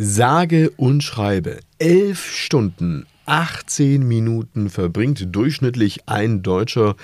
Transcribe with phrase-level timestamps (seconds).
[0.00, 6.94] Sage und schreibe, elf Stunden, 18 Minuten verbringt durchschnittlich ein Deutscher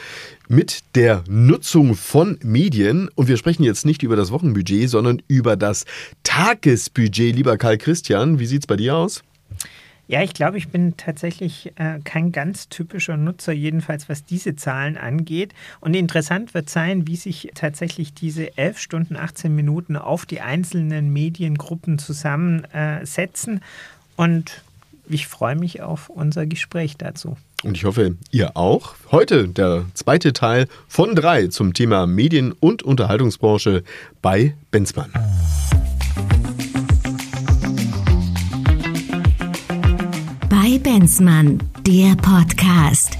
[0.46, 3.10] mit der Nutzung von Medien.
[3.16, 5.86] Und wir sprechen jetzt nicht über das Wochenbudget, sondern über das
[6.22, 7.34] Tagesbudget.
[7.34, 9.24] Lieber Karl Christian, wie sieht es bei dir aus?
[10.06, 14.98] Ja, ich glaube, ich bin tatsächlich äh, kein ganz typischer Nutzer, jedenfalls was diese Zahlen
[14.98, 15.54] angeht.
[15.80, 21.12] Und interessant wird sein, wie sich tatsächlich diese 11 Stunden, 18 Minuten auf die einzelnen
[21.12, 23.62] Mediengruppen zusammensetzen.
[24.16, 24.62] Und
[25.08, 27.36] ich freue mich auf unser Gespräch dazu.
[27.62, 28.94] Und ich hoffe, ihr auch.
[29.10, 33.84] Heute der zweite Teil von drei zum Thema Medien- und Unterhaltungsbranche
[34.20, 35.10] bei Benzmann.
[40.74, 43.16] Bei Benzmann, der Podcast.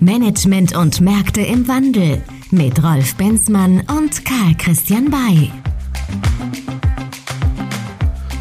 [0.00, 5.50] Management und Märkte im Wandel mit Rolf Benzmann und Karl Christian Bay.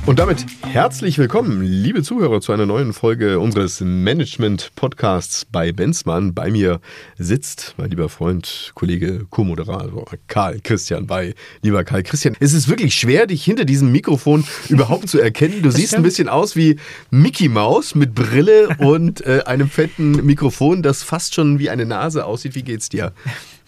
[0.05, 6.35] Und damit herzlich willkommen, liebe Zuhörer, zu einer neuen Folge unseres Management-Podcasts bei Benzmann.
[6.35, 6.79] Bei mir
[7.17, 11.33] sitzt mein lieber Freund, Kollege, Co-Moderator Karl Christian bei.
[11.63, 15.63] Lieber Karl Christian, es ist wirklich schwer, dich hinter diesem Mikrofon überhaupt zu erkennen.
[15.63, 16.01] Du das siehst stimmt.
[16.01, 16.77] ein bisschen aus wie
[17.09, 22.25] Mickey Mouse mit Brille und äh, einem fetten Mikrofon, das fast schon wie eine Nase
[22.25, 22.53] aussieht.
[22.53, 23.11] Wie geht's dir?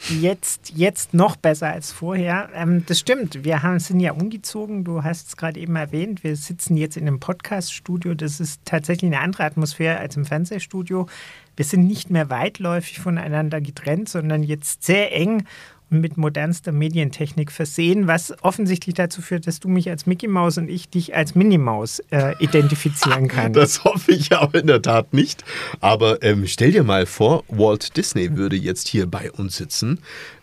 [0.10, 2.50] Jetzt, jetzt noch besser als vorher.
[2.54, 4.84] Ähm, das stimmt, wir haben, sind ja umgezogen.
[4.84, 6.24] Du hast es gerade eben erwähnt.
[6.24, 8.14] Wir sitzen jetzt in einem Podcast-Studio.
[8.14, 11.08] Das ist tatsächlich eine andere Atmosphäre als im Fernsehstudio.
[11.56, 15.46] Wir sind nicht mehr weitläufig voneinander getrennt, sondern jetzt sehr eng
[15.90, 20.70] mit modernster Medientechnik versehen, was offensichtlich dazu führt, dass du mich als Mickey Maus und
[20.70, 23.56] ich dich als Minnie Maus äh, identifizieren kannst.
[23.56, 25.44] Das hoffe ich aber in der Tat nicht.
[25.80, 30.00] Aber ähm, stell dir mal vor, Walt Disney würde jetzt hier bei uns sitzen.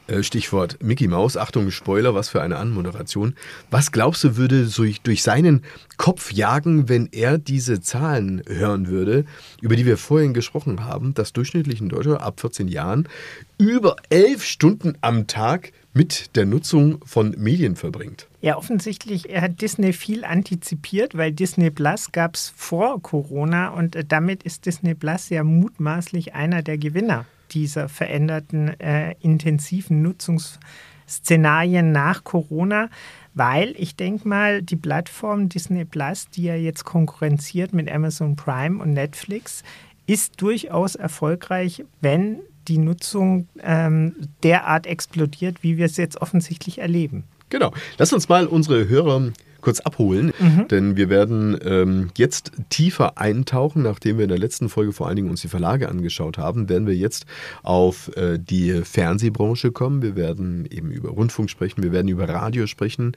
[0.06, 3.34] Äh, Stichwort Mickey Mouse, Achtung, Spoiler, was für eine Anmoderation.
[3.70, 5.62] Was glaubst du, würde durch, durch seinen
[5.96, 9.24] Kopf jagen, wenn er diese Zahlen hören würde,
[9.62, 13.08] über die wir vorhin gesprochen haben, dass durchschnittlich ein Deutscher ab 14 Jahren
[13.56, 18.27] über elf Stunden am Tag mit der Nutzung von Medien verbringt?
[18.42, 24.05] Ja, offensichtlich hat Disney viel antizipiert, weil Disney Plus gab es vor Corona und äh,
[24.05, 32.24] damit ist Disney Plus ja mutmaßlich einer der Gewinner dieser veränderten äh, intensiven Nutzungsszenarien nach
[32.24, 32.90] Corona,
[33.34, 38.82] weil ich denke mal, die Plattform Disney Plus, die ja jetzt konkurrenziert mit Amazon Prime
[38.82, 39.62] und Netflix,
[40.06, 47.24] ist durchaus erfolgreich, wenn die Nutzung ähm, derart explodiert, wie wir es jetzt offensichtlich erleben.
[47.50, 47.72] Genau.
[47.98, 49.32] Lass uns mal unsere Hörer
[49.64, 50.69] kurz abholen, mhm.
[50.69, 55.17] denn wir werden ähm, jetzt tiefer eintauchen, nachdem wir in der letzten Folge vor allen
[55.17, 57.25] Dingen uns die Verlage angeschaut haben, werden wir jetzt
[57.63, 60.02] auf äh, die Fernsehbranche kommen.
[60.02, 63.17] Wir werden eben über Rundfunk sprechen, wir werden über Radio sprechen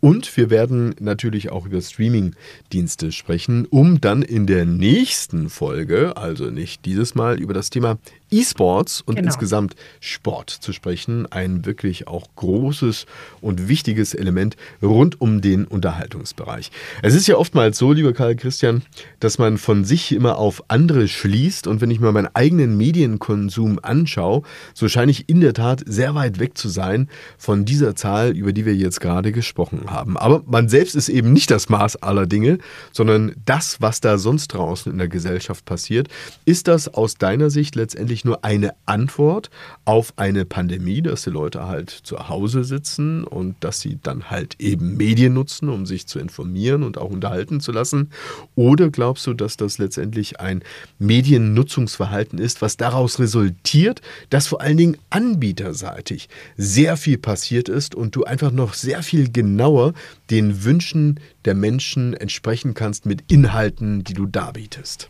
[0.00, 6.44] und wir werden natürlich auch über Streaming-Dienste sprechen, um dann in der nächsten Folge, also
[6.50, 7.98] nicht dieses Mal, über das Thema
[8.30, 9.26] E-Sports und genau.
[9.26, 11.30] insgesamt Sport zu sprechen.
[11.30, 13.06] Ein wirklich auch großes
[13.40, 16.70] und wichtiges Element rund um den Unterhaltungsbereich.
[17.02, 18.82] Es ist ja oftmals so, lieber Karl Christian,
[19.20, 23.78] dass man von sich immer auf andere schließt und wenn ich mir meinen eigenen Medienkonsum
[23.82, 24.42] anschaue,
[24.74, 28.52] so scheine ich in der Tat sehr weit weg zu sein von dieser Zahl, über
[28.52, 30.16] die wir jetzt gerade gesprochen haben.
[30.16, 32.58] Aber man selbst ist eben nicht das Maß aller Dinge,
[32.92, 36.08] sondern das, was da sonst draußen in der Gesellschaft passiert.
[36.44, 39.50] Ist das aus deiner Sicht letztendlich eigentlich nur eine Antwort
[39.84, 44.56] auf eine Pandemie, dass die Leute halt zu Hause sitzen und dass sie dann halt
[44.58, 48.10] eben Medien nutzen, um sich zu informieren und auch unterhalten zu lassen?
[48.56, 50.62] Oder glaubst du, dass das letztendlich ein
[50.98, 58.16] Mediennutzungsverhalten ist, was daraus resultiert, dass vor allen Dingen anbieterseitig sehr viel passiert ist und
[58.16, 59.92] du einfach noch sehr viel genauer
[60.30, 65.08] den Wünschen der Menschen entsprechen kannst mit Inhalten, die du darbietest?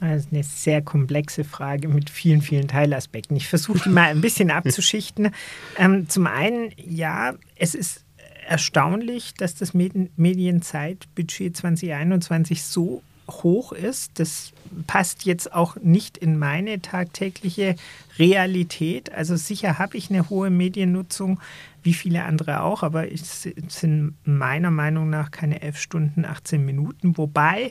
[0.00, 3.36] Das ist eine sehr komplexe Frage mit vielen, vielen Teilaspekten.
[3.36, 5.30] Ich versuche die mal ein bisschen abzuschichten.
[5.78, 8.04] Ähm, zum einen, ja, es ist
[8.46, 14.18] erstaunlich, dass das Medienzeitbudget 2021 so hoch ist.
[14.18, 14.52] Das
[14.86, 17.76] passt jetzt auch nicht in meine tagtägliche
[18.18, 19.12] Realität.
[19.12, 21.40] Also sicher habe ich eine hohe Mediennutzung,
[21.82, 27.16] wie viele andere auch, aber es sind meiner Meinung nach keine 11 Stunden, 18 Minuten.
[27.16, 27.70] Wobei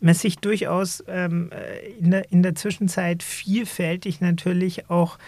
[0.00, 5.18] man sich durchaus ähm, äh, in, der, in der Zwischenzeit vielfältig natürlich auch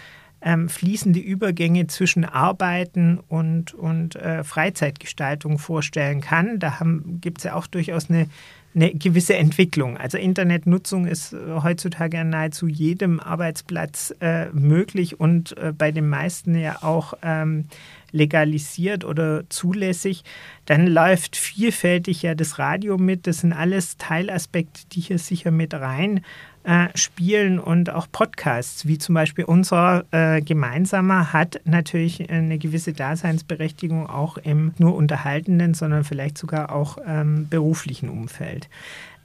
[0.41, 6.59] ähm, fließende Übergänge zwischen Arbeiten und, und äh, Freizeitgestaltung vorstellen kann.
[6.59, 6.79] Da
[7.19, 8.29] gibt es ja auch durchaus eine
[8.75, 9.97] eine gewisse Entwicklung.
[9.97, 16.07] Also Internetnutzung ist äh, heutzutage an nahezu jedem Arbeitsplatz äh, möglich und äh, bei den
[16.07, 17.65] meisten ja auch ähm,
[18.11, 20.23] legalisiert oder zulässig.
[20.65, 23.27] Dann läuft vielfältig ja das Radio mit.
[23.27, 26.21] Das sind alles Teilaspekte, die hier sicher mit rein
[26.63, 32.93] äh, spielen und auch Podcasts, wie zum Beispiel unser äh, gemeinsamer, hat natürlich eine gewisse
[32.93, 38.69] Daseinsberechtigung auch im nur unterhaltenden, sondern vielleicht sogar auch ähm, beruflichen Umfeld.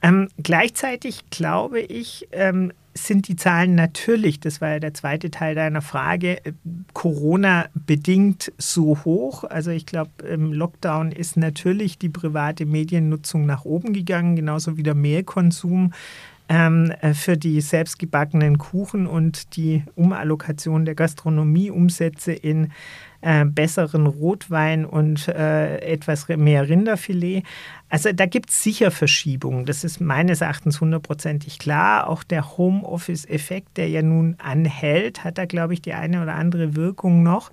[0.01, 5.53] Ähm, gleichzeitig glaube ich, ähm, sind die Zahlen natürlich, das war ja der zweite Teil
[5.53, 6.53] deiner Frage, äh,
[6.93, 9.43] Corona-bedingt so hoch.
[9.43, 14.83] Also ich glaube, im Lockdown ist natürlich die private Mediennutzung nach oben gegangen, genauso wie
[14.83, 15.91] der Mehrkonsum
[16.49, 22.71] ähm, äh, für die selbstgebackenen Kuchen und die Umallokation der Gastronomieumsätze in
[23.21, 27.43] äh, besseren Rotwein und äh, etwas mehr Rinderfilet.
[27.89, 29.65] Also da gibt es sicher Verschiebungen.
[29.65, 32.07] Das ist meines Erachtens hundertprozentig klar.
[32.07, 36.75] Auch der Homeoffice-Effekt, der ja nun anhält, hat da, glaube ich, die eine oder andere
[36.75, 37.51] Wirkung noch.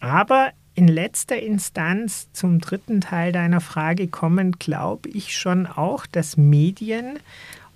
[0.00, 6.36] Aber in letzter Instanz zum dritten Teil deiner Frage kommen, glaube ich schon auch, dass
[6.36, 7.18] Medien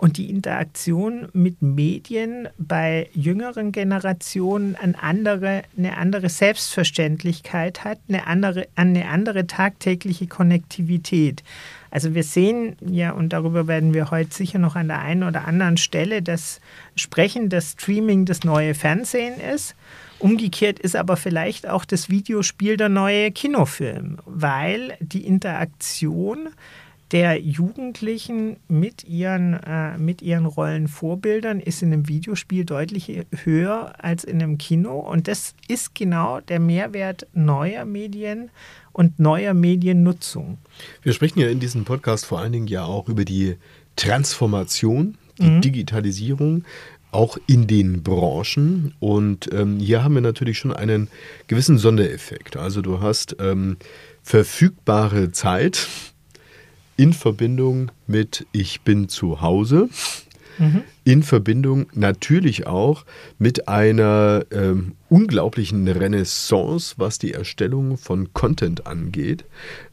[0.03, 8.27] und die Interaktion mit Medien bei jüngeren Generationen eine andere, eine andere Selbstverständlichkeit hat, eine
[8.27, 11.45] andere, eine andere tagtägliche Konnektivität.
[11.93, 15.47] Also wir sehen ja, und darüber werden wir heute sicher noch an der einen oder
[15.47, 16.61] anderen Stelle, dass
[16.97, 19.77] Sprechen, das Streaming das neue Fernsehen ist.
[20.19, 26.49] Umgekehrt ist aber vielleicht auch das Videospiel der neue Kinofilm, weil die Interaktion
[27.13, 34.25] der Jugendlichen mit ihren, äh, mit ihren Rollenvorbildern ist in einem Videospiel deutlich höher als
[34.25, 34.99] in einem Kino.
[34.99, 38.51] Und das ist genau der Mehrwert neuer Medien
[38.93, 40.59] und neuer Mediennutzung.
[41.03, 43.57] Wir sprechen ja in diesem Podcast vor allen Dingen ja auch über die
[43.97, 45.61] Transformation, die mhm.
[45.61, 46.65] Digitalisierung
[47.11, 48.95] auch in den Branchen.
[49.01, 51.09] Und ähm, hier haben wir natürlich schon einen
[51.47, 52.57] gewissen Sondereffekt.
[52.57, 53.77] Also du hast ähm,
[54.23, 55.89] verfügbare Zeit,
[56.97, 59.89] in Verbindung mit Ich bin zu Hause.
[60.59, 60.83] Mhm.
[61.05, 63.05] In Verbindung natürlich auch
[63.39, 69.45] mit einer ähm, unglaublichen Renaissance, was die Erstellung von Content angeht.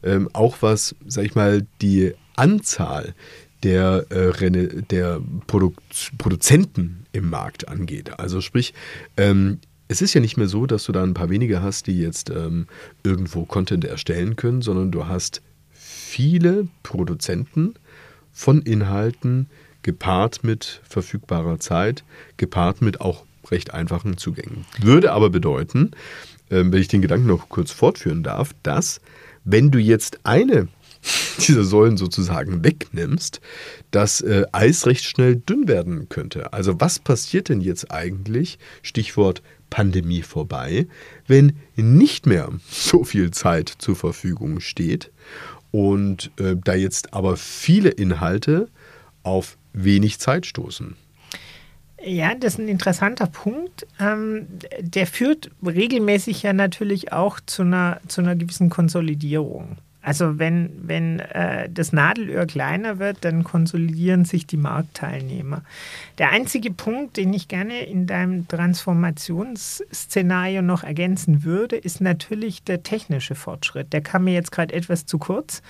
[0.02, 3.14] Ähm, auch was, sag ich mal, die Anzahl
[3.62, 5.72] der, äh, der Produ
[6.18, 8.18] Produzenten im Markt angeht.
[8.18, 8.74] Also sprich,
[9.16, 9.58] ähm,
[9.88, 12.30] es ist ja nicht mehr so, dass du da ein paar wenige hast, die jetzt
[12.30, 12.68] ähm,
[13.02, 15.42] irgendwo Content erstellen können, sondern du hast
[16.10, 17.74] viele Produzenten
[18.32, 19.48] von Inhalten
[19.82, 22.02] gepaart mit verfügbarer Zeit,
[22.36, 24.66] gepaart mit auch recht einfachen Zugängen.
[24.80, 25.92] Würde aber bedeuten,
[26.50, 29.00] ähm, wenn ich den Gedanken noch kurz fortführen darf, dass
[29.44, 30.66] wenn du jetzt eine
[31.46, 33.40] dieser Säulen sozusagen wegnimmst,
[33.92, 36.52] das äh, Eis recht schnell dünn werden könnte.
[36.52, 40.88] Also was passiert denn jetzt eigentlich, Stichwort Pandemie vorbei,
[41.28, 45.12] wenn nicht mehr so viel Zeit zur Verfügung steht
[45.70, 48.68] und äh, da jetzt aber viele Inhalte
[49.22, 50.96] auf wenig Zeit stoßen.
[52.02, 53.86] Ja, das ist ein interessanter Punkt.
[53.98, 54.46] Ähm,
[54.80, 59.76] der führt regelmäßig ja natürlich auch zu einer, zu einer gewissen Konsolidierung.
[60.02, 65.60] Also wenn, wenn äh, das Nadelöhr kleiner wird, dann konsolidieren sich die Marktteilnehmer.
[66.18, 72.82] Der einzige Punkt, den ich gerne in deinem Transformationsszenario noch ergänzen würde, ist natürlich der
[72.82, 73.92] technische Fortschritt.
[73.92, 75.60] Der kam mir jetzt gerade etwas zu kurz.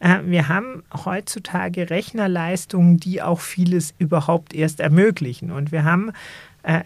[0.00, 5.52] Äh, wir haben heutzutage Rechnerleistungen, die auch vieles überhaupt erst ermöglichen.
[5.52, 6.10] Und wir haben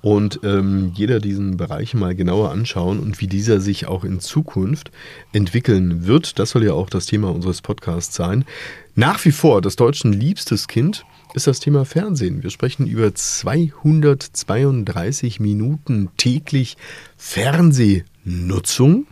[0.03, 4.91] und ähm, jeder diesen Bereich mal genauer anschauen und wie dieser sich auch in Zukunft
[5.33, 6.39] entwickeln wird.
[6.41, 8.45] Das soll ja auch das Thema unseres Podcasts sein.
[8.97, 12.43] Nach wie vor das Deutschen liebstes Kind ist das Thema Fernsehen.
[12.43, 16.77] Wir sprechen über 232 Minuten täglich
[17.17, 19.07] Fernsehnutzung.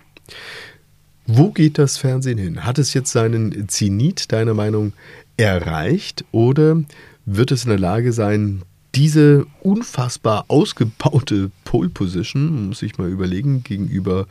[1.26, 2.64] Wo geht das Fernsehen hin?
[2.64, 4.92] Hat es jetzt seinen Zenit, deiner Meinung,
[5.37, 6.82] erreicht oder
[7.25, 8.62] wird es in der Lage sein,
[8.94, 14.26] diese unfassbar ausgebaute Pole Position, muss ich mal überlegen, gegenüber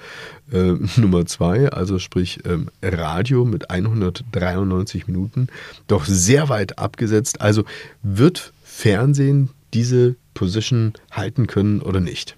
[0.51, 5.47] äh, Nummer zwei, also sprich ähm, Radio mit 193 Minuten,
[5.87, 7.41] doch sehr weit abgesetzt.
[7.41, 7.63] Also
[8.01, 12.35] wird Fernsehen diese Position halten können oder nicht?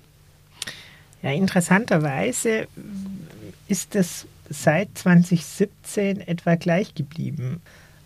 [1.24, 2.68] Ja, interessanterweise
[3.68, 7.62] ist es seit 2017 etwa gleich geblieben.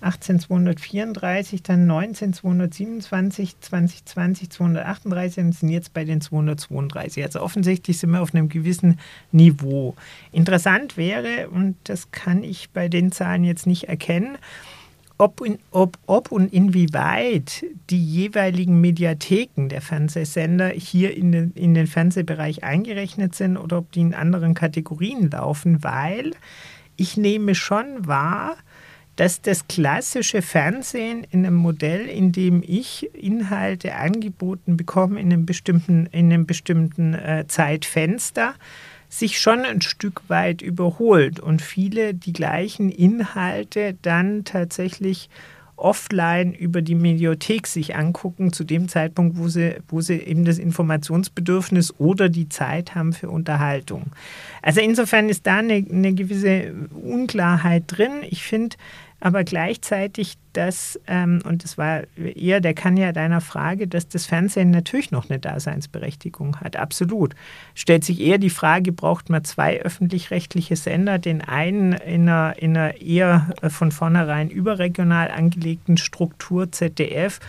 [0.05, 7.23] 18234, dann 19227, 2020 238 und sind jetzt bei den 232.
[7.23, 8.99] Also offensichtlich sind wir auf einem gewissen
[9.31, 9.95] Niveau.
[10.31, 14.37] Interessant wäre, und das kann ich bei den Zahlen jetzt nicht erkennen,
[15.17, 21.73] ob, in, ob, ob und inwieweit die jeweiligen Mediatheken der Fernsehsender hier in den, in
[21.73, 26.31] den Fernsehbereich eingerechnet sind oder ob die in anderen Kategorien laufen, weil
[26.97, 28.55] ich nehme schon wahr,
[29.15, 35.45] dass das klassische Fernsehen in einem Modell, in dem ich Inhalte angeboten bekomme in einem
[35.45, 38.55] bestimmten, in einem bestimmten äh, Zeitfenster,
[39.07, 45.29] sich schon ein Stück weit überholt und viele die gleichen Inhalte dann tatsächlich
[45.77, 50.57] offline über die Mediothek sich angucken, zu dem Zeitpunkt, wo sie, wo sie eben das
[50.57, 54.03] Informationsbedürfnis oder die Zeit haben für Unterhaltung.
[54.61, 58.11] Also insofern ist da eine, eine gewisse Unklarheit drin.
[58.29, 58.77] Ich finde,
[59.25, 64.27] aber gleichzeitig das, ähm, und das war eher der kann ja deiner Frage, dass das
[64.27, 66.75] Fernsehen natürlich noch eine Daseinsberechtigung hat.
[66.75, 67.33] Absolut.
[67.73, 72.77] Stellt sich eher die Frage, braucht man zwei öffentlich-rechtliche Sender, den einen in einer, in
[72.77, 77.39] einer eher von vornherein überregional angelegten Struktur ZDF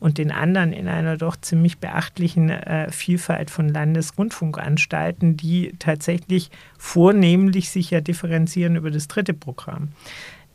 [0.00, 7.68] und den anderen in einer doch ziemlich beachtlichen äh, Vielfalt von Landesrundfunkanstalten, die tatsächlich vornehmlich
[7.68, 9.88] sich ja differenzieren über das dritte Programm.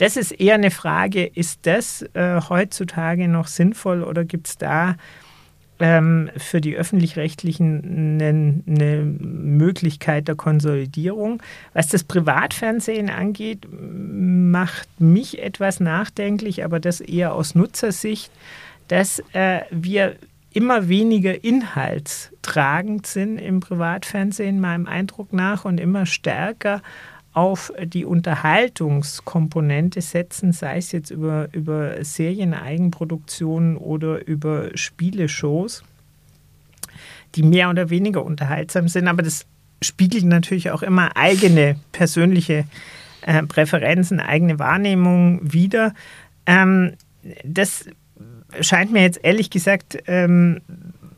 [0.01, 4.96] Das ist eher eine Frage, ist das äh, heutzutage noch sinnvoll oder gibt es da
[5.79, 11.43] ähm, für die öffentlich-rechtlichen eine, eine, Möglichkeit der Konsolidierung?
[11.74, 18.31] Was das Privatfernsehen angeht, macht mich etwas nachdenklich, aber das eher aus Nutzersicht,
[18.88, 20.15] dass äh, wir
[20.51, 26.81] immer weniger inhaltstragend sind im Privatfernsehen, meinem Eindruck nach, und immer stärker
[27.34, 35.84] auf die Unterhaltungskomponente setzen, sei es jetzt über, über Serieneigenproduktionen oder über Spieleshows,
[37.36, 39.08] die mehr oder weniger unterhaltsam sind.
[39.08, 39.46] Aber das
[39.82, 42.66] spiegelt natürlich auch immer eigene persönliche
[43.22, 45.94] äh, Präferenzen, eigene Wahrnehmungen wider.
[46.46, 46.94] Ähm,
[47.46, 47.86] das
[48.60, 50.60] scheint mir jetzt ehrlich gesagt ähm,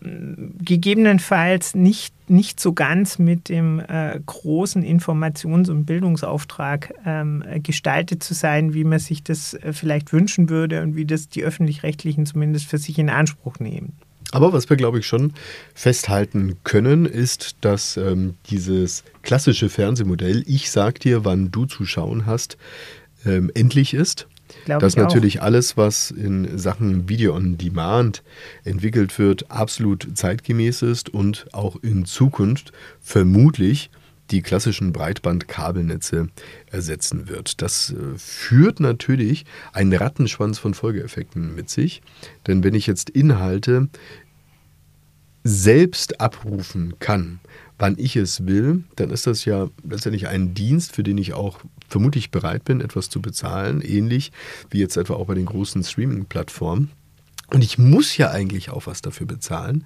[0.01, 8.33] gegebenenfalls nicht, nicht so ganz mit dem äh, großen Informations- und Bildungsauftrag ähm, gestaltet zu
[8.33, 12.65] sein, wie man sich das äh, vielleicht wünschen würde und wie das die öffentlich-rechtlichen zumindest
[12.65, 13.93] für sich in Anspruch nehmen.
[14.31, 15.33] Aber was wir, glaube ich, schon
[15.75, 22.25] festhalten können, ist, dass ähm, dieses klassische Fernsehmodell, ich sag dir, wann du zu schauen
[22.25, 22.57] hast,
[23.25, 24.27] ähm, endlich ist
[24.65, 25.45] Glaube dass natürlich auch.
[25.45, 28.23] alles, was in Sachen Video on Demand
[28.63, 33.89] entwickelt wird, absolut zeitgemäß ist und auch in Zukunft vermutlich
[34.31, 36.29] die klassischen Breitbandkabelnetze
[36.71, 37.61] ersetzen wird.
[37.61, 42.01] Das äh, führt natürlich einen Rattenschwanz von Folgeeffekten mit sich.
[42.47, 43.89] Denn wenn ich jetzt Inhalte
[45.43, 47.41] selbst abrufen kann,
[47.83, 51.59] wann ich es will, dann ist das ja letztendlich ein Dienst, für den ich auch
[51.89, 54.31] vermutlich bereit bin, etwas zu bezahlen, ähnlich
[54.69, 56.91] wie jetzt etwa auch bei den großen Streaming-Plattformen.
[57.47, 59.83] Und ich muss ja eigentlich auch was dafür bezahlen,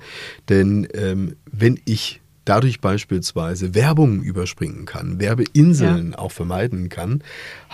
[0.47, 6.19] denn ähm, wenn ich dadurch beispielsweise Werbung überspringen kann, Werbeinseln ja.
[6.19, 7.23] auch vermeiden kann,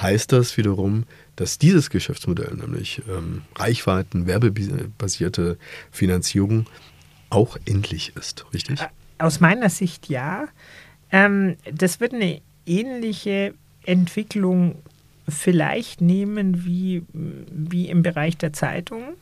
[0.01, 1.03] heißt das wiederum,
[1.35, 5.57] dass dieses Geschäftsmodell, nämlich ähm, Reichweiten, werbebasierte
[5.91, 6.65] Finanzierung,
[7.29, 8.79] auch endlich ist, richtig?
[9.17, 10.47] Aus meiner Sicht ja.
[11.11, 13.53] Ähm, das wird eine ähnliche
[13.85, 14.75] Entwicklung
[15.27, 19.13] vielleicht nehmen wie, wie im Bereich der Zeitungen,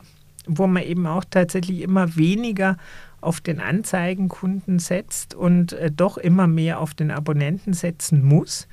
[0.46, 2.76] wo man eben auch tatsächlich immer weniger
[3.20, 8.66] auf den Anzeigenkunden setzt und äh, doch immer mehr auf den Abonnenten setzen muss.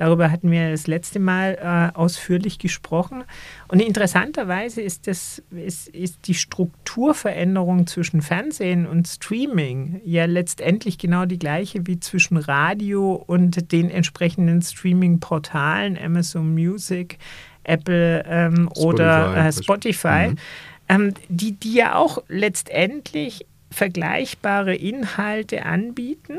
[0.00, 3.22] Darüber hatten wir das letzte Mal äh, ausführlich gesprochen.
[3.68, 11.26] Und interessanterweise ist, das, ist, ist die Strukturveränderung zwischen Fernsehen und Streaming ja letztendlich genau
[11.26, 17.18] die gleiche wie zwischen Radio und den entsprechenden Streaming-Portalen, Amazon Music,
[17.64, 20.36] Apple ähm, Spotify, oder äh, Spotify, mhm.
[20.88, 26.38] ähm, die, die ja auch letztendlich vergleichbare Inhalte anbieten.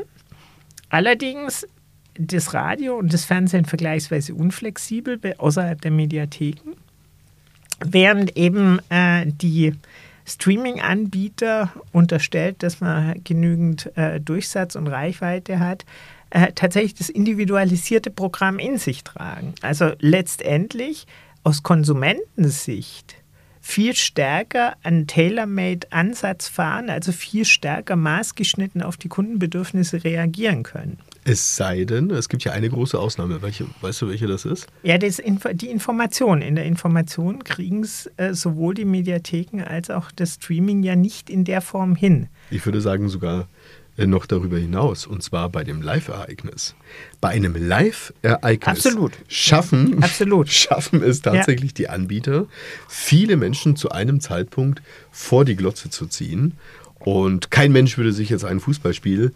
[0.90, 1.64] Allerdings
[2.14, 6.72] das Radio und das Fernsehen vergleichsweise unflexibel außerhalb der Mediatheken,
[7.80, 9.74] während eben äh, die
[10.26, 15.84] Streaming-Anbieter unterstellt, dass man genügend äh, Durchsatz und Reichweite hat,
[16.30, 19.54] äh, tatsächlich das individualisierte Programm in sich tragen.
[19.62, 21.06] Also letztendlich
[21.42, 23.16] aus Konsumentensicht
[23.62, 30.98] viel stärker einen Tailor-Made-Ansatz fahren, also viel stärker maßgeschnitten auf die Kundenbedürfnisse reagieren können.
[31.24, 33.40] Es sei denn, es gibt ja eine große Ausnahme.
[33.40, 34.66] Welche, weißt du, welche das ist?
[34.82, 36.42] Ja, das Info die Information.
[36.42, 41.30] In der Information kriegen es äh, sowohl die Mediatheken als auch das Streaming ja nicht
[41.30, 42.26] in der Form hin.
[42.50, 43.46] Ich würde sagen sogar
[43.98, 46.74] noch darüber hinaus, und zwar bei dem Live-Ereignis.
[47.20, 48.88] Bei einem Live-Ereignis
[49.28, 50.48] schaffen, Absolut.
[50.48, 51.76] schaffen es tatsächlich ja.
[51.76, 52.46] die Anbieter,
[52.88, 56.54] viele Menschen zu einem Zeitpunkt vor die Glotze zu ziehen.
[57.00, 59.32] Und kein Mensch würde sich jetzt ein Fußballspiel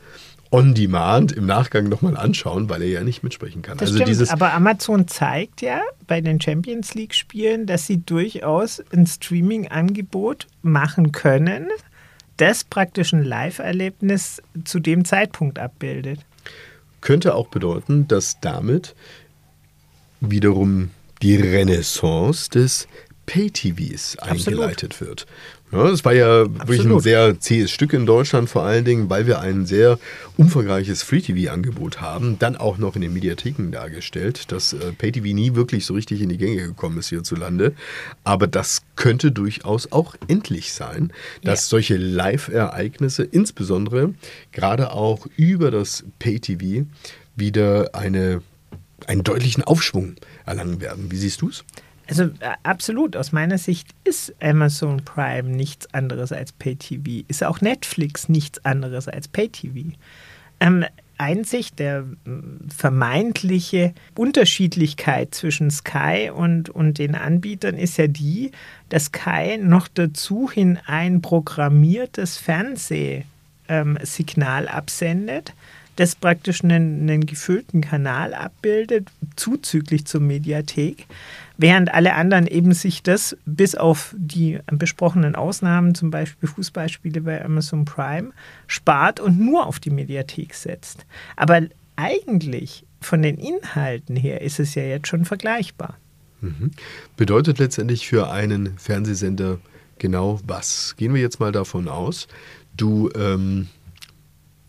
[0.51, 3.79] on demand im Nachgang nochmal anschauen, weil er ja nicht mitsprechen kann.
[3.79, 8.83] Das also stimmt, dieses aber Amazon zeigt ja bei den Champions League-Spielen, dass sie durchaus
[8.93, 11.69] ein Streaming-Angebot machen können,
[12.37, 16.21] das praktisch ein Live-Erlebnis zu dem Zeitpunkt abbildet.
[17.01, 18.95] Könnte auch bedeuten, dass damit
[20.21, 20.91] wiederum
[21.23, 22.89] die Renaissance des
[23.27, 25.27] Pay-TVs eingeleitet wird.
[25.73, 26.69] Ja, das war ja Absolut.
[26.69, 29.99] wirklich ein sehr zähes Stück in Deutschland, vor allen Dingen, weil wir ein sehr
[30.37, 35.85] umfangreiches Free-TV-Angebot haben, dann auch noch in den Mediatheken dargestellt, dass äh, Pay-TV nie wirklich
[35.85, 37.75] so richtig in die Gänge gekommen ist hierzulande.
[38.23, 41.71] Aber das könnte durchaus auch endlich sein, dass ja.
[41.71, 44.15] solche Live-Ereignisse, insbesondere
[44.53, 46.87] gerade auch über das Pay-TV,
[47.35, 48.41] wieder eine,
[49.07, 51.11] einen deutlichen Aufschwung erlangen werden.
[51.11, 51.65] Wie siehst du es?
[52.09, 57.25] Also äh, absolut, aus meiner Sicht ist Amazon Prime nichts anderes als Pay-TV.
[57.29, 59.97] Ist auch Netflix nichts anderes als Pay-TV.
[60.61, 60.85] Ähm,
[61.19, 62.05] einzig der
[62.75, 68.53] vermeintliche Unterschiedlichkeit zwischen Sky und, und den Anbietern ist ja die,
[68.89, 73.25] dass Sky noch dazu hin ein programmiertes Fernsehsignal
[73.69, 75.55] ähm, absendet
[75.97, 81.07] das praktisch einen, einen gefüllten Kanal abbildet, zuzüglich zur Mediathek,
[81.57, 87.45] während alle anderen eben sich das bis auf die besprochenen Ausnahmen, zum Beispiel Fußballspiele bei
[87.45, 88.33] Amazon Prime,
[88.67, 91.07] spart und nur auf die Mediathek setzt.
[91.35, 91.63] Aber
[91.97, 95.97] eigentlich von den Inhalten her ist es ja jetzt schon vergleichbar.
[96.41, 96.71] Mhm.
[97.17, 99.59] Bedeutet letztendlich für einen Fernsehsender
[99.99, 100.95] genau was?
[100.97, 102.29] Gehen wir jetzt mal davon aus,
[102.77, 103.69] du ähm,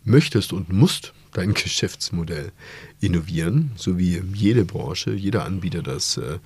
[0.03, 2.51] möchtest und musst dein Geschäftsmodell
[2.99, 6.39] innovieren, so wie jede Branche, jeder Anbieter das äh,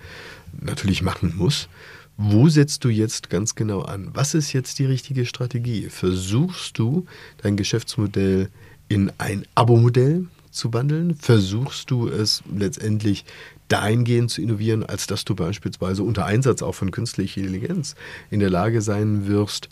[0.59, 1.69] natürlich machen muss.
[2.17, 4.09] Wo setzt du jetzt ganz genau an?
[4.13, 5.89] Was ist jetzt die richtige Strategie?
[5.89, 7.05] Versuchst du
[7.41, 8.49] dein Geschäftsmodell
[8.89, 11.15] in ein Abo-Modell zu wandeln?
[11.15, 13.23] Versuchst du es letztendlich
[13.69, 17.95] dahingehend zu innovieren, als dass du beispielsweise unter Einsatz auch von künstlicher Intelligenz
[18.29, 19.69] in der Lage sein wirst,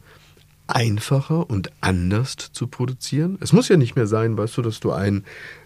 [0.69, 3.38] einfacher und anders zu produzieren?
[3.41, 5.25] Es muss ja nicht mehr sein, weißt du, dass du einen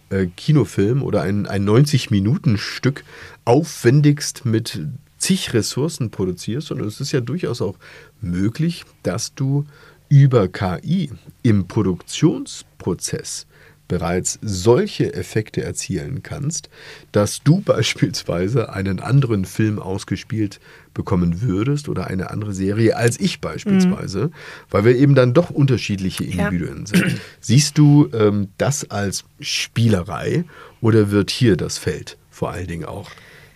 [0.09, 3.03] äh, Kinofilm oder ein, ein 90-Minuten-Stück
[3.45, 4.81] aufwendigst mit
[5.17, 7.77] zig Ressourcen produzierst, sondern es ist ja durchaus auch
[8.21, 9.65] möglich, dass du
[10.09, 11.11] über KI
[11.41, 13.47] im Produktionsprozess
[13.87, 16.69] bereits solche Effekte erzielen kannst,
[17.11, 20.59] dass du beispielsweise einen anderen Film ausgespielt
[20.93, 24.33] bekommen würdest oder eine andere Serie als ich beispielsweise, mhm.
[24.69, 26.99] weil wir eben dann doch unterschiedliche Individuen ja.
[26.99, 27.21] sind.
[27.39, 30.45] Siehst du ähm, das als Spielerei
[30.81, 33.09] oder wird hier das Feld vor allen Dingen auch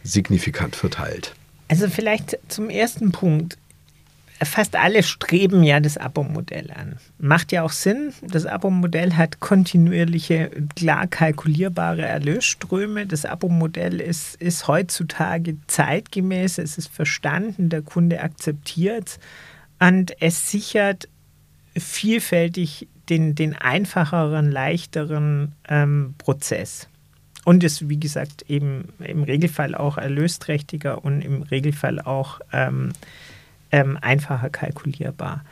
[0.03, 1.33] signifikant verteilt?
[1.67, 3.57] Also vielleicht zum ersten Punkt
[4.43, 6.97] fast alle streben ja das Abo-Modell an.
[7.17, 8.13] Macht ja auch Sinn.
[8.21, 13.08] Das Abo-Modell hat kontinuierliche, klar kalkulierbare Erlösströme.
[13.08, 19.19] Das Abo-Modell ist, ist heutzutage zeitgemäß, es ist verstanden, der Kunde akzeptiert
[19.80, 21.08] und es sichert
[21.76, 26.88] vielfältig den, den einfacheren, leichteren ähm, Prozess.
[27.45, 32.91] Und ist, wie gesagt, eben im Regelfall auch erlösträchtiger und im Regelfall auch ähm,
[33.71, 35.43] ähm, einfacher kalkulierbar.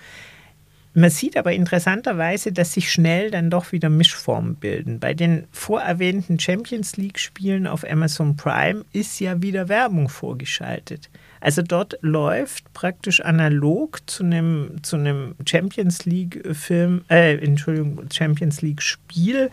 [0.98, 5.02] Man sieht aber interessanterweise, dass sich schnell dann doch wieder Mischformen bilden.
[5.02, 11.10] Bei den vorerwähnten Champions League-Spielen auf Amazon Prime ist ja wieder Werbung vorgeschaltet.
[11.42, 19.52] Also dort läuft praktisch analog zu einem, zu einem Champions League-Film, äh, Entschuldigung, Champions League-Spiel.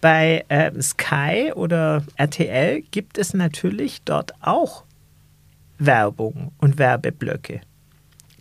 [0.00, 4.84] Bei äh, Sky oder RTL gibt es natürlich dort auch
[5.80, 7.62] Werbung und Werbeblöcke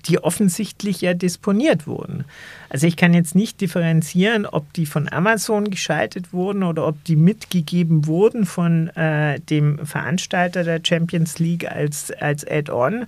[0.08, 2.26] die offensichtlich ja disponiert wurden.
[2.70, 7.16] Also ich kann jetzt nicht differenzieren, ob die von Amazon geschaltet wurden oder ob die
[7.16, 13.06] mitgegeben wurden von äh, dem Veranstalter der Champions League als, als Add-on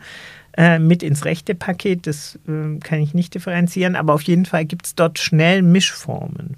[0.57, 2.07] äh, mit ins rechte Paket.
[2.07, 6.55] Das äh, kann ich nicht differenzieren, aber auf jeden Fall gibt es dort schnell Mischformen.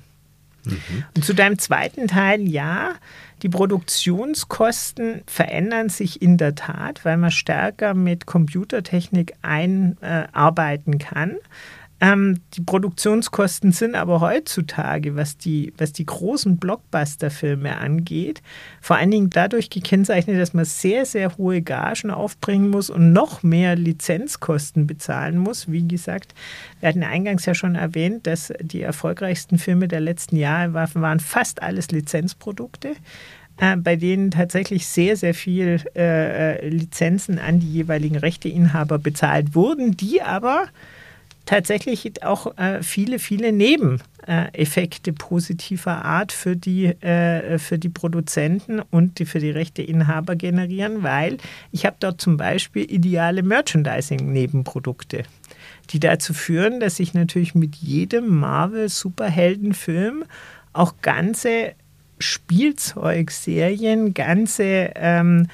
[0.63, 1.03] Mhm.
[1.15, 2.95] Und zu deinem zweiten Teil, ja,
[3.41, 11.37] die Produktionskosten verändern sich in der Tat, weil man stärker mit Computertechnik einarbeiten kann.
[12.03, 18.41] Ähm, die Produktionskosten sind aber heutzutage, was die, was die großen Blockbuster-Filme angeht,
[18.81, 23.43] vor allen Dingen dadurch gekennzeichnet, dass man sehr, sehr hohe Gagen aufbringen muss und noch
[23.43, 25.71] mehr Lizenzkosten bezahlen muss.
[25.71, 26.33] Wie gesagt,
[26.79, 31.61] wir hatten eingangs ja schon erwähnt, dass die erfolgreichsten Filme der letzten Jahre waren fast
[31.61, 32.95] alles Lizenzprodukte
[33.57, 39.53] äh, bei denen tatsächlich sehr, sehr viel äh, äh Lizenzen an die jeweiligen Rechteinhaber bezahlt
[39.53, 40.67] wurden, die aber
[41.45, 49.19] tatsächlich auch äh, viele, viele Nebeneffekte positiver Art für die, äh, für die Produzenten und
[49.19, 51.37] die, für die Rechteinhaber generieren, weil
[51.71, 55.23] ich habe dort zum Beispiel ideale Merchandising-Nebenprodukte
[55.91, 60.23] die dazu führen, dass ich natürlich mit jedem Marvel-Superheldenfilm
[60.73, 61.73] auch ganze
[62.19, 65.47] Spielzeugserien, ganze ähm,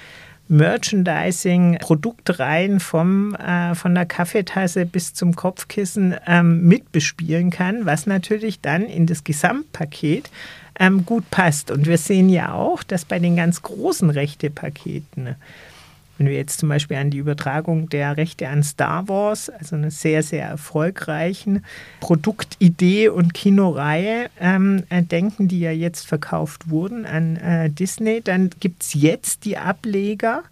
[0.49, 8.61] Merchandising, Produktreihen vom, äh, von der Kaffeetasse bis zum Kopfkissen ähm, mitbespielen kann, was natürlich
[8.61, 10.29] dann in das Gesamtpaket
[10.79, 11.71] ähm, gut passt.
[11.71, 15.35] Und wir sehen ja auch, dass bei den ganz großen Rechtepaketen
[16.17, 19.91] wenn wir jetzt zum Beispiel an die Übertragung der Rechte an Star Wars, also eine
[19.91, 21.63] sehr, sehr erfolgreichen
[21.99, 28.49] Produktidee und Kinoreihe ähm, äh, denken, die ja jetzt verkauft wurden an äh, Disney, dann
[28.59, 30.43] gibt es jetzt die Ableger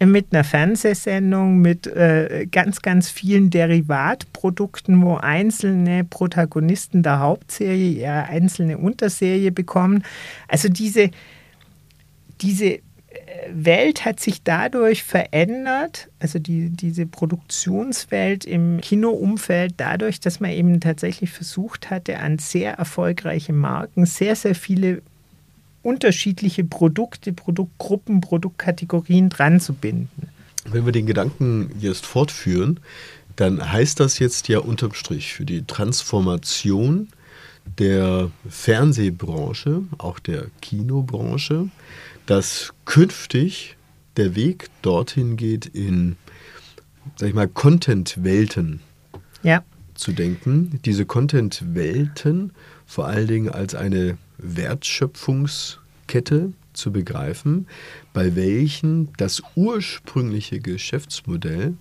[0.00, 8.24] mit einer Fernsehsendung, mit äh, ganz, ganz vielen Derivatprodukten, wo einzelne Protagonisten der Hauptserie ihre
[8.24, 10.04] einzelne Unterserie bekommen.
[10.46, 11.10] Also diese,
[12.40, 12.78] diese
[13.50, 20.80] Welt hat sich dadurch verändert, also die, diese Produktionswelt im Kinoumfeld, dadurch, dass man eben
[20.80, 25.02] tatsächlich versucht hatte, an sehr erfolgreiche Marken sehr, sehr viele
[25.82, 30.28] unterschiedliche Produkte, Produktgruppen, Produktkategorien dran zu binden.
[30.66, 32.80] Wenn wir den Gedanken jetzt fortführen,
[33.36, 37.08] dann heißt das jetzt ja unterm Strich für die Transformation
[37.78, 41.68] der Fernsehbranche, auch der Kinobranche,
[42.28, 43.76] dass künftig
[44.18, 46.16] der Weg dorthin geht, in,
[47.16, 48.80] sag ich mal, Content-Welten
[49.42, 49.64] ja.
[49.94, 50.78] zu denken.
[50.84, 52.52] Diese Content-Welten
[52.84, 57.66] vor allen Dingen als eine Wertschöpfungskette zu begreifen,
[58.12, 61.78] bei welchen das ursprüngliche Geschäftsmodell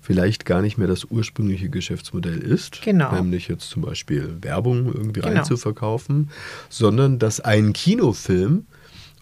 [0.00, 3.12] vielleicht gar nicht mehr das ursprüngliche Geschäftsmodell ist, genau.
[3.12, 5.34] nämlich jetzt zum Beispiel Werbung irgendwie genau.
[5.34, 6.30] reinzuverkaufen,
[6.70, 8.64] sondern dass ein Kinofilm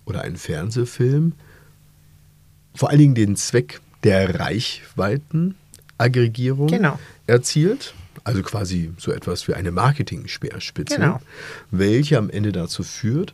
[0.04, 1.34] oder ein Fernsehfilm
[2.74, 6.98] vor allen Dingen den Zweck der Reichweitenaggregierung genau.
[7.26, 7.94] erzielt.
[8.24, 11.22] Also quasi so etwas wie eine Marketing-Speerspitze, genau.
[11.70, 13.32] welche am Ende dazu führt,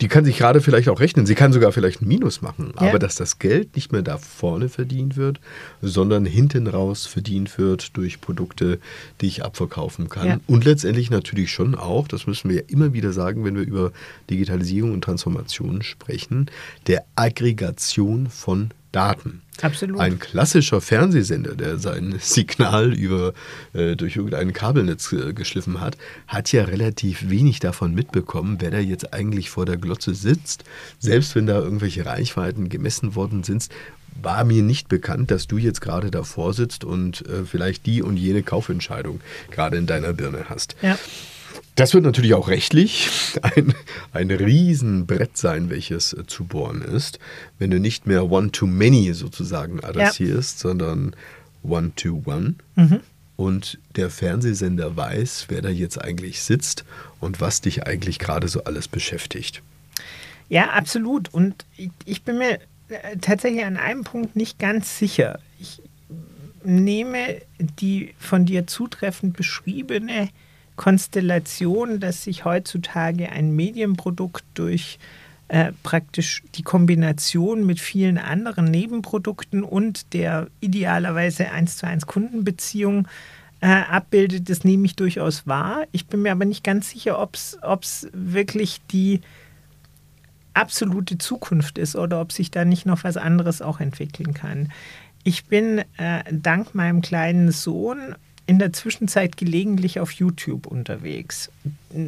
[0.00, 1.26] die kann sich gerade vielleicht auch rechnen.
[1.26, 2.72] Sie kann sogar vielleicht ein Minus machen.
[2.76, 2.88] Ja.
[2.88, 5.40] Aber dass das Geld nicht mehr da vorne verdient wird,
[5.82, 8.78] sondern hinten raus verdient wird durch Produkte,
[9.20, 10.26] die ich abverkaufen kann.
[10.26, 10.40] Ja.
[10.46, 13.92] Und letztendlich natürlich schon auch, das müssen wir ja immer wieder sagen, wenn wir über
[14.30, 16.50] Digitalisierung und Transformation sprechen,
[16.86, 19.42] der Aggregation von Daten.
[19.62, 20.00] Absolut.
[20.00, 23.34] Ein klassischer Fernsehsender, der sein Signal über,
[23.72, 28.78] äh, durch irgendein Kabelnetz äh, geschliffen hat, hat ja relativ wenig davon mitbekommen, wer da
[28.78, 30.64] jetzt eigentlich vor der Glotze sitzt.
[30.98, 33.68] Selbst wenn da irgendwelche Reichweiten gemessen worden sind,
[34.22, 38.16] war mir nicht bekannt, dass du jetzt gerade davor sitzt und äh, vielleicht die und
[38.16, 40.76] jene Kaufentscheidung gerade in deiner Birne hast.
[40.82, 40.98] Ja.
[41.74, 43.08] Das wird natürlich auch rechtlich
[43.42, 43.74] ein,
[44.12, 47.18] ein Riesenbrett sein, welches äh, zu bohren ist,
[47.58, 50.68] wenn du nicht mehr One-to-Many sozusagen adressierst, ja.
[50.68, 51.16] sondern
[51.62, 52.54] One-to-One.
[52.76, 53.00] Mhm.
[53.36, 56.84] Und der Fernsehsender weiß, wer da jetzt eigentlich sitzt
[57.20, 59.62] und was dich eigentlich gerade so alles beschäftigt.
[60.50, 61.32] Ja, absolut.
[61.32, 62.58] Und ich, ich bin mir
[62.88, 65.38] äh, tatsächlich an einem Punkt nicht ganz sicher.
[65.58, 65.80] Ich
[66.62, 70.28] nehme die von dir zutreffend beschriebene
[70.80, 74.98] Konstellation, dass sich heutzutage ein Medienprodukt durch
[75.48, 83.06] äh, praktisch die Kombination mit vielen anderen Nebenprodukten und der idealerweise eins zu eins Kundenbeziehung
[83.60, 85.84] äh, abbildet, das nehme ich durchaus wahr.
[85.92, 89.20] Ich bin mir aber nicht ganz sicher, ob es wirklich die
[90.54, 94.72] absolute Zukunft ist oder ob sich da nicht noch was anderes auch entwickeln kann.
[95.24, 98.14] Ich bin äh, dank meinem kleinen Sohn
[98.50, 101.52] in der Zwischenzeit gelegentlich auf YouTube unterwegs.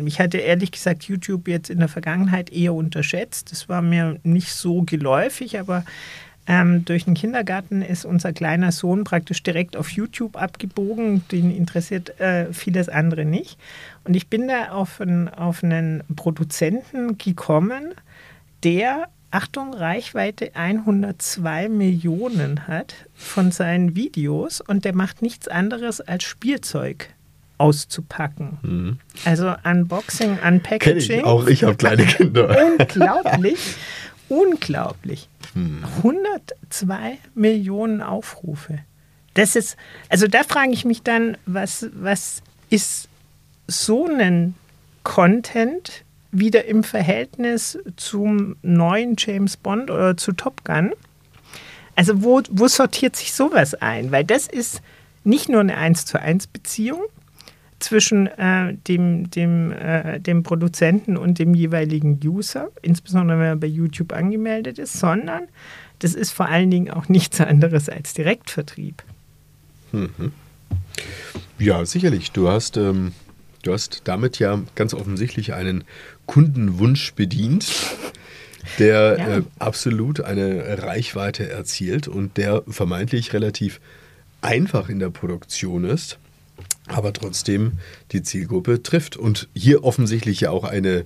[0.05, 3.53] Ich hatte ehrlich gesagt YouTube jetzt in der Vergangenheit eher unterschätzt.
[3.53, 5.85] Das war mir nicht so geläufig, aber
[6.49, 11.23] ähm, durch den Kindergarten ist unser kleiner Sohn praktisch direkt auf YouTube abgebogen.
[11.31, 13.57] Den interessiert äh, vieles andere nicht.
[14.03, 17.95] Und ich bin da auf, ein, auf einen Produzenten gekommen,
[18.65, 26.25] der Achtung, Reichweite 102 Millionen hat von seinen Videos und der macht nichts anderes als
[26.25, 27.09] Spielzeug
[27.57, 28.59] auszupacken.
[28.63, 28.99] Mhm.
[29.25, 31.21] Also Unboxing, Unpackaging.
[31.21, 32.55] Ich, auch ich habe kleine Kinder.
[32.79, 33.77] unglaublich,
[34.29, 35.29] unglaublich.
[35.55, 35.83] Mhm.
[35.99, 38.81] 102 Millionen Aufrufe.
[39.33, 39.77] Das ist,
[40.11, 43.09] also da frage ich mich dann, was, was ist
[43.67, 44.55] so ein
[45.05, 50.93] Content wieder im Verhältnis zum neuen James Bond oder zu Top Gun.
[51.95, 54.11] Also wo, wo sortiert sich sowas ein?
[54.11, 54.81] Weil das ist
[55.25, 57.03] nicht nur eine 1 zu 1 Beziehung
[57.79, 63.67] zwischen äh, dem, dem, äh, dem Produzenten und dem jeweiligen User, insbesondere wenn er bei
[63.67, 65.43] YouTube angemeldet ist, sondern
[65.99, 69.03] das ist vor allen Dingen auch nichts anderes als Direktvertrieb.
[69.93, 70.33] Mhm.
[71.59, 72.33] Ja, sicherlich.
[72.33, 73.13] Du hast ähm,
[73.63, 75.85] Du hast damit ja ganz offensichtlich einen
[76.27, 77.73] Kundenwunsch bedient,
[78.79, 79.37] der ja.
[79.39, 83.81] äh, absolut eine Reichweite erzielt und der vermeintlich relativ
[84.41, 86.19] einfach in der Produktion ist,
[86.87, 87.73] aber trotzdem
[88.13, 89.17] die Zielgruppe trifft.
[89.17, 91.05] Und hier offensichtlich ja auch eine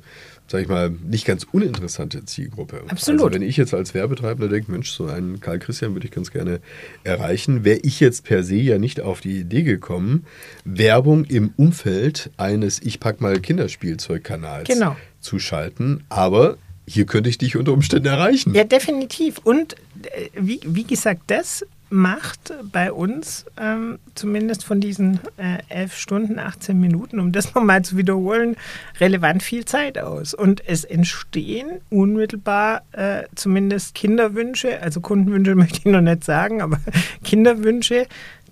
[0.48, 2.82] sag ich mal, nicht ganz uninteressante Zielgruppe.
[2.88, 3.22] Absolut.
[3.22, 6.30] Also wenn ich jetzt als Werbetreibender denke, Mensch, so einen Karl Christian würde ich ganz
[6.30, 6.60] gerne
[7.04, 10.24] erreichen, wäre ich jetzt per se ja nicht auf die Idee gekommen,
[10.64, 14.96] Werbung im Umfeld eines Ich pack mal Kinderspielzeugkanals genau.
[15.20, 16.04] zu schalten.
[16.08, 18.54] Aber hier könnte ich dich unter Umständen erreichen.
[18.54, 19.38] Ja, definitiv.
[19.38, 25.96] Und äh, wie, wie gesagt, das macht bei uns ähm, zumindest von diesen äh, 11
[25.96, 28.56] Stunden, 18 Minuten, um das nochmal zu wiederholen,
[29.00, 30.34] relevant viel Zeit aus.
[30.34, 36.80] Und es entstehen unmittelbar äh, zumindest Kinderwünsche, also Kundenwünsche möchte ich noch nicht sagen, aber
[37.24, 38.06] Kinderwünsche,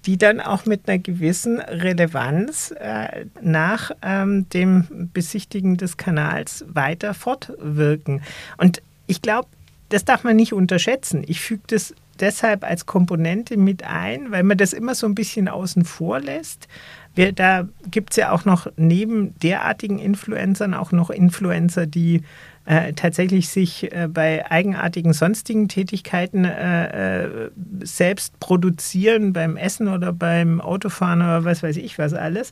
[0.07, 7.14] die dann auch mit einer gewissen Relevanz äh, nach ähm, dem Besichtigen des Kanals weiter
[7.14, 8.23] fortwirken.
[8.59, 9.49] Und ich glaube,
[9.88, 11.25] das darf man nicht unterschätzen.
[11.27, 15.48] Ich füge das deshalb als Komponente mit ein, weil man das immer so ein bisschen
[15.48, 16.68] außen vor lässt.
[17.14, 22.22] Wir, da gibt es ja auch noch neben derartigen Influencern auch noch Influencer, die
[22.66, 27.50] äh, tatsächlich sich äh, bei eigenartigen sonstigen Tätigkeiten äh, äh
[27.83, 32.50] selbst produzieren, beim Essen oder beim Autofahren oder was weiß ich was alles.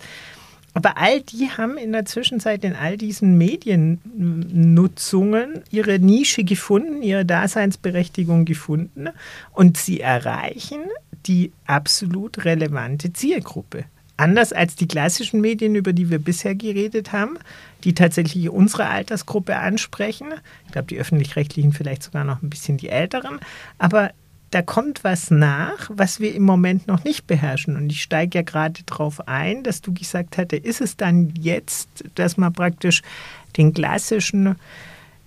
[0.75, 7.27] Aber all die haben in der Zwischenzeit in all diesen Mediennutzungen ihre Nische gefunden, ihre
[7.27, 9.09] Daseinsberechtigung gefunden
[9.53, 10.83] und sie erreichen
[11.27, 13.85] die absolut relevante Zielgruppe.
[14.17, 17.39] Anders als die klassischen Medien, über die wir bisher geredet haben,
[17.85, 20.29] die tatsächlich unsere Altersgruppe ansprechen.
[20.67, 23.41] Ich glaube, die öffentlich-rechtlichen vielleicht sogar noch ein bisschen die älteren.
[23.79, 24.13] Aber
[24.53, 27.75] da kommt was nach, was wir im Moment noch nicht beherrschen.
[27.77, 31.88] Und ich steige ja gerade darauf ein, dass du gesagt hatte, ist es dann jetzt,
[32.15, 33.01] dass man praktisch
[33.57, 34.57] den klassischen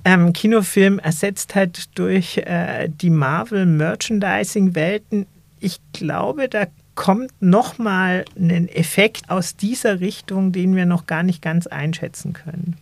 [0.05, 5.25] ähm, Kinofilm ersetzt hat durch äh, die Marvel-Merchandising-Welten?
[5.59, 11.41] Ich glaube, da kommt nochmal ein Effekt aus dieser Richtung, den wir noch gar nicht
[11.41, 12.77] ganz einschätzen können.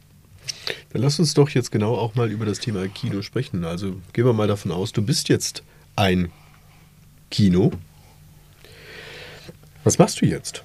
[0.91, 3.63] Dann lass uns doch jetzt genau auch mal über das Thema Kino sprechen.
[3.63, 5.63] Also gehen wir mal davon aus, du bist jetzt
[5.95, 6.31] ein
[7.29, 7.71] Kino.
[9.83, 10.63] Was machst du jetzt?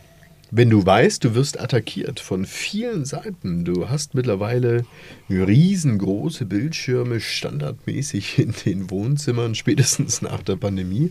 [0.51, 4.87] Wenn du weißt, du wirst attackiert von vielen Seiten, du hast mittlerweile
[5.29, 11.11] riesengroße Bildschirme standardmäßig in den Wohnzimmern, spätestens nach der Pandemie.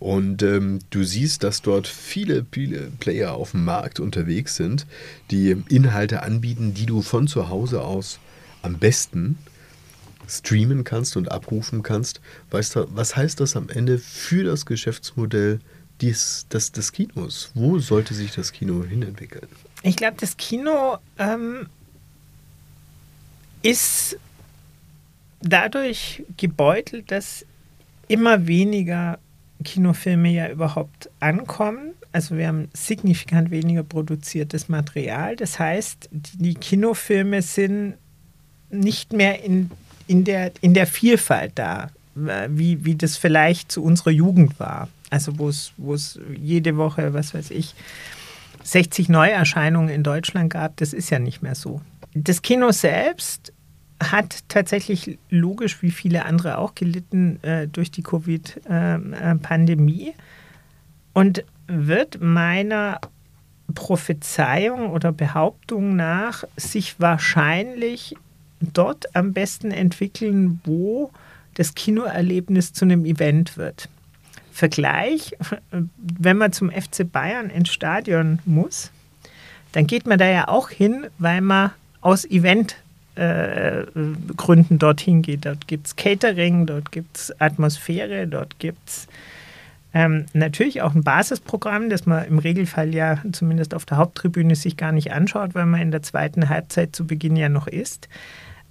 [0.00, 4.86] Und ähm, du siehst, dass dort viele, viele Player auf dem Markt unterwegs sind,
[5.30, 8.18] die Inhalte anbieten, die du von zu Hause aus
[8.62, 9.38] am besten
[10.28, 12.20] streamen kannst und abrufen kannst.
[12.50, 15.60] Weißt du, was heißt das am Ende für das Geschäftsmodell?
[16.00, 17.50] dies, des, des Kinos?
[17.54, 19.48] Wo sollte sich das Kino hinentwickeln?
[19.82, 21.68] Ich glaube, das Kino ähm,
[23.62, 24.18] ist
[25.40, 27.44] dadurch gebeutelt, dass
[28.08, 29.18] immer weniger
[29.64, 31.92] Kinofilme ja überhaupt ankommen.
[32.12, 35.36] Also wir haben signifikant weniger produziertes Material.
[35.36, 37.94] Das heißt, die Kinofilme sind
[38.70, 39.70] nicht mehr in,
[40.06, 44.88] in, der, in der Vielfalt da, wie, wie das vielleicht zu unserer Jugend war.
[45.10, 45.72] Also wo es,
[46.34, 47.74] jede Woche, was weiß ich,
[48.64, 51.80] 60 Neuerscheinungen in Deutschland gab, das ist ja nicht mehr so.
[52.14, 53.52] Das Kino selbst
[54.02, 60.14] hat tatsächlich logisch wie viele andere auch gelitten äh, durch die Covid-Pandemie
[61.12, 63.00] und wird meiner
[63.74, 68.16] Prophezeiung oder Behauptung nach sich wahrscheinlich
[68.60, 71.10] dort am besten entwickeln, wo
[71.54, 73.88] das Kinoerlebnis zu einem Event wird.
[74.52, 75.36] Vergleich,
[75.96, 78.90] wenn man zum FC Bayern ins Stadion muss,
[79.72, 83.86] dann geht man da ja auch hin, weil man aus Eventgründen
[84.76, 85.44] äh, dorthin geht.
[85.44, 89.08] Dort gibt es Catering, dort gibt es Atmosphäre, dort gibt es
[89.92, 94.76] ähm, natürlich auch ein Basisprogramm, das man im Regelfall ja zumindest auf der Haupttribüne sich
[94.76, 98.08] gar nicht anschaut, weil man in der zweiten Halbzeit zu Beginn ja noch ist.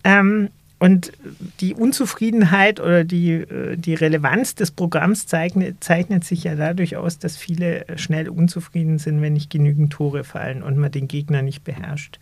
[0.05, 1.13] Ähm, und
[1.61, 7.17] die Unzufriedenheit oder die, äh, die Relevanz des Programms zeichnet, zeichnet sich ja dadurch aus,
[7.17, 11.63] dass viele schnell unzufrieden sind, wenn nicht genügend Tore fallen und man den Gegner nicht
[11.63, 12.19] beherrscht.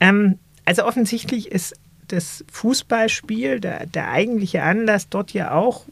[0.00, 1.74] Ähm, also offensichtlich ist
[2.08, 5.84] das Fußballspiel, der, der eigentliche Anlass dort ja auch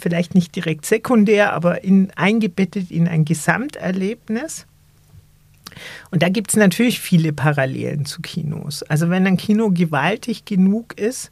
[0.00, 4.66] vielleicht nicht direkt sekundär, aber in, eingebettet in ein Gesamterlebnis.
[6.10, 8.82] Und da gibt es natürlich viele Parallelen zu Kinos.
[8.82, 11.30] Also wenn ein Kino gewaltig genug ist,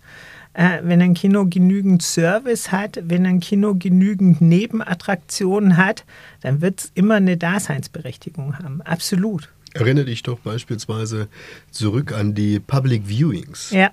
[0.55, 6.05] äh, wenn ein Kino genügend Service hat, wenn ein Kino genügend Nebenattraktionen hat,
[6.41, 8.81] dann wird es immer eine Daseinsberechtigung haben.
[8.83, 9.49] Absolut.
[9.75, 11.29] Erinnere dich doch beispielsweise
[11.73, 13.71] zurück an die Public Viewings.
[13.71, 13.91] Ja.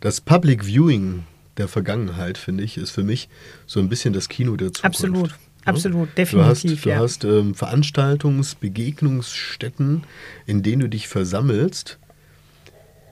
[0.00, 1.22] Das Public Viewing
[1.58, 3.28] der Vergangenheit, finde ich, ist für mich
[3.66, 4.84] so ein bisschen das Kino der Zukunft.
[4.84, 5.34] Absolut.
[5.64, 6.32] Absolut, definitiv.
[6.32, 6.98] Du hast, du ja.
[6.98, 10.04] hast ähm, Veranstaltungs-, Begegnungsstätten,
[10.46, 11.98] in denen du dich versammelst,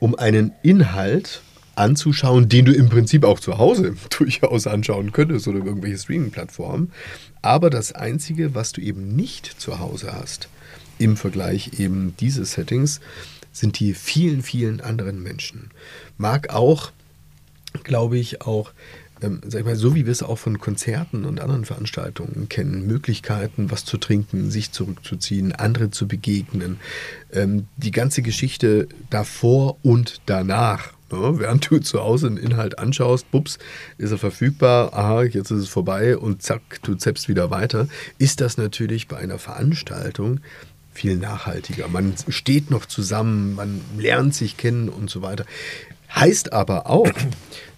[0.00, 1.42] um einen Inhalt
[1.76, 6.92] anzuschauen, den du im Prinzip auch zu Hause durchaus anschauen könntest oder irgendwelche Streaming-Plattformen.
[7.42, 10.48] Aber das Einzige, was du eben nicht zu Hause hast,
[10.98, 13.00] im Vergleich eben dieses Settings,
[13.52, 15.70] sind die vielen, vielen anderen Menschen.
[16.18, 16.92] Mag auch,
[17.82, 18.72] glaube ich, auch
[19.22, 22.86] ähm, sag ich mal, so wie wir es auch von Konzerten und anderen Veranstaltungen kennen,
[22.86, 26.78] Möglichkeiten, was zu trinken, sich zurückzuziehen, andere zu begegnen,
[27.32, 30.92] ähm, die ganze Geschichte davor und danach.
[31.12, 31.38] Ne?
[31.38, 33.58] Während du zu Hause einen Inhalt anschaust, bups,
[33.98, 38.40] ist er verfügbar, aha, jetzt ist es vorbei und zack, du zappst wieder weiter, ist
[38.40, 40.40] das natürlich bei einer Veranstaltung
[40.92, 41.88] viel nachhaltiger.
[41.88, 45.46] Man steht noch zusammen, man lernt sich kennen und so weiter.
[46.14, 47.10] Heißt aber auch,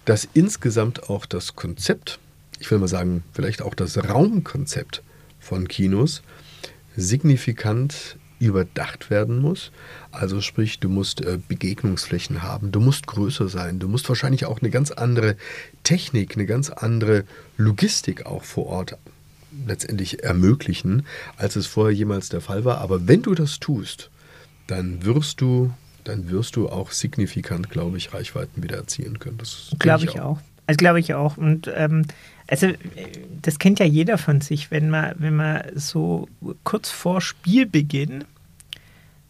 [0.05, 2.19] dass insgesamt auch das Konzept,
[2.59, 5.03] ich will mal sagen, vielleicht auch das Raumkonzept
[5.39, 6.23] von Kinos
[6.95, 9.71] signifikant überdacht werden muss.
[10.11, 14.59] Also sprich, du musst äh, Begegnungsflächen haben, du musst größer sein, du musst wahrscheinlich auch
[14.59, 15.37] eine ganz andere
[15.83, 17.23] Technik, eine ganz andere
[17.57, 18.97] Logistik auch vor Ort
[19.65, 21.05] letztendlich ermöglichen,
[21.37, 22.79] als es vorher jemals der Fall war.
[22.79, 24.09] Aber wenn du das tust,
[24.67, 25.71] dann wirst du
[26.03, 29.37] dann wirst du auch signifikant, glaube ich, Reichweiten wieder erzielen können.
[29.37, 30.39] Das glaube ich, ich auch.
[30.65, 31.37] Also glaube ich auch.
[31.37, 32.05] Und ähm,
[32.47, 32.69] also
[33.41, 36.27] das kennt ja jeder von sich, wenn man, wenn man so
[36.63, 38.25] kurz vor Spielbeginn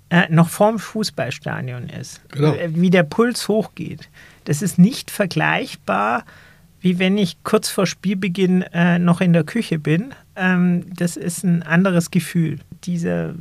[0.09, 2.53] äh, noch vorm Fußballstadion ist, genau.
[2.53, 4.09] Äh, wie der Puls hochgeht.
[4.45, 6.25] Das ist nicht vergleichbar,
[6.81, 10.13] wie wenn ich kurz vor Spielbeginn äh, noch in der Küche bin.
[10.35, 12.59] Ähm, das ist ein anderes Gefühl.
[12.83, 13.33] Dieser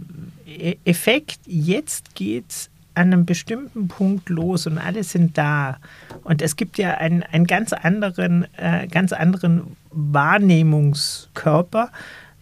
[0.47, 5.79] e-, Effekt, jetzt geht's an einem bestimmten Punkt los und alle sind da.
[6.25, 11.91] Und es gibt ja einen, einen ganz, anderen, äh, ganz anderen Wahrnehmungskörper,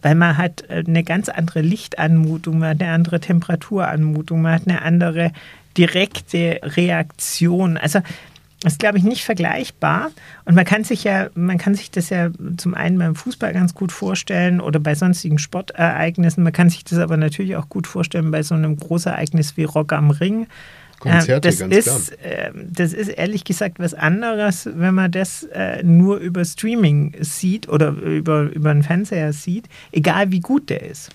[0.01, 4.67] weil man hat äh, eine ganz andere Lichtanmutung, man hat eine andere Temperaturanmutung, man hat
[4.67, 5.31] eine andere
[5.77, 7.77] direkte Reaktion.
[7.77, 7.99] Also
[8.63, 10.11] ist, glaube ich, nicht vergleichbar.
[10.45, 13.73] Und man kann sich ja, man kann sich das ja zum einen beim Fußball ganz
[13.73, 16.43] gut vorstellen oder bei sonstigen Sportereignissen.
[16.43, 19.93] Man kann sich das aber natürlich auch gut vorstellen bei so einem Großereignis wie Rock
[19.93, 20.47] am Ring.
[20.99, 25.81] Konzerte, das ganz ist, äh, das ist ehrlich gesagt was anderes, wenn man das äh,
[25.81, 31.09] nur über Streaming sieht oder über, über einen Fernseher sieht, egal wie gut der ist.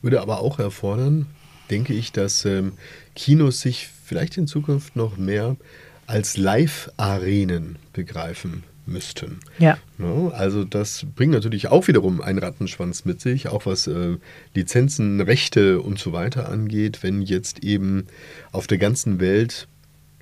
[0.00, 1.26] Würde aber auch erfordern,
[1.70, 2.72] denke ich, dass ähm,
[3.14, 5.56] Kinos sich vielleicht in Zukunft noch mehr
[6.08, 9.40] als Live-Arenen begreifen müssten.
[9.58, 9.76] Ja.
[9.98, 10.32] Ne?
[10.34, 14.16] Also das bringt natürlich auch wiederum einen Rattenschwanz mit sich, auch was äh,
[14.54, 18.06] Lizenzen, Rechte und so weiter angeht, wenn jetzt eben
[18.50, 19.68] auf der ganzen Welt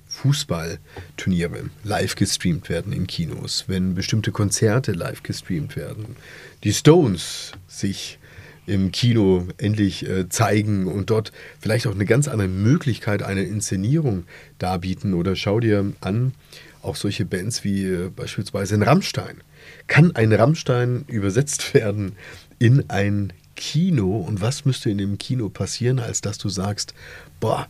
[0.09, 6.17] Fußballturniere live gestreamt werden in Kinos, wenn bestimmte Konzerte live gestreamt werden,
[6.63, 8.19] die Stones sich
[8.67, 14.25] im Kino endlich äh, zeigen und dort vielleicht auch eine ganz andere Möglichkeit einer Inszenierung
[14.59, 15.13] darbieten.
[15.13, 16.33] Oder schau dir an,
[16.81, 19.41] auch solche Bands wie äh, beispielsweise ein Rammstein.
[19.87, 22.17] Kann ein Rammstein übersetzt werden
[22.59, 24.17] in ein Kino?
[24.17, 26.93] Und was müsste in dem Kino passieren, als dass du sagst,
[27.39, 27.67] boah,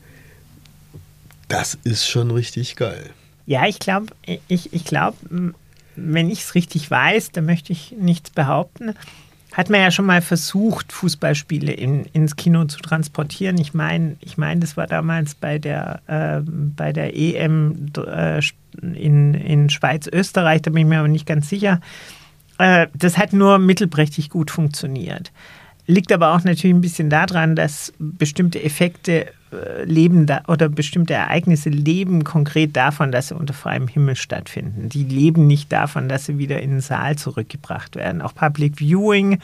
[1.48, 3.12] das ist schon richtig geil.
[3.46, 4.08] Ja, ich glaube,
[4.48, 5.16] ich, ich glaube,
[5.96, 8.96] wenn ich es richtig weiß, dann möchte ich nichts behaupten
[9.54, 13.58] hat man ja schon mal versucht, Fußballspiele in, ins Kino zu transportieren.
[13.58, 18.42] Ich meine, ich mein, das war damals bei der, äh, bei der EM äh,
[18.82, 21.82] in, in Schweiz-Österreich, da bin ich mir aber nicht ganz sicher.
[22.58, 25.32] Äh, das hat nur mittelprächtig gut funktioniert.
[25.88, 29.28] Liegt aber auch natürlich ein bisschen daran, dass bestimmte Effekte
[29.86, 34.90] leben da, oder bestimmte Ereignisse leben konkret davon, dass sie unter freiem Himmel stattfinden.
[34.90, 38.22] Die leben nicht davon, dass sie wieder in den Saal zurückgebracht werden.
[38.22, 39.40] Auch Public Viewing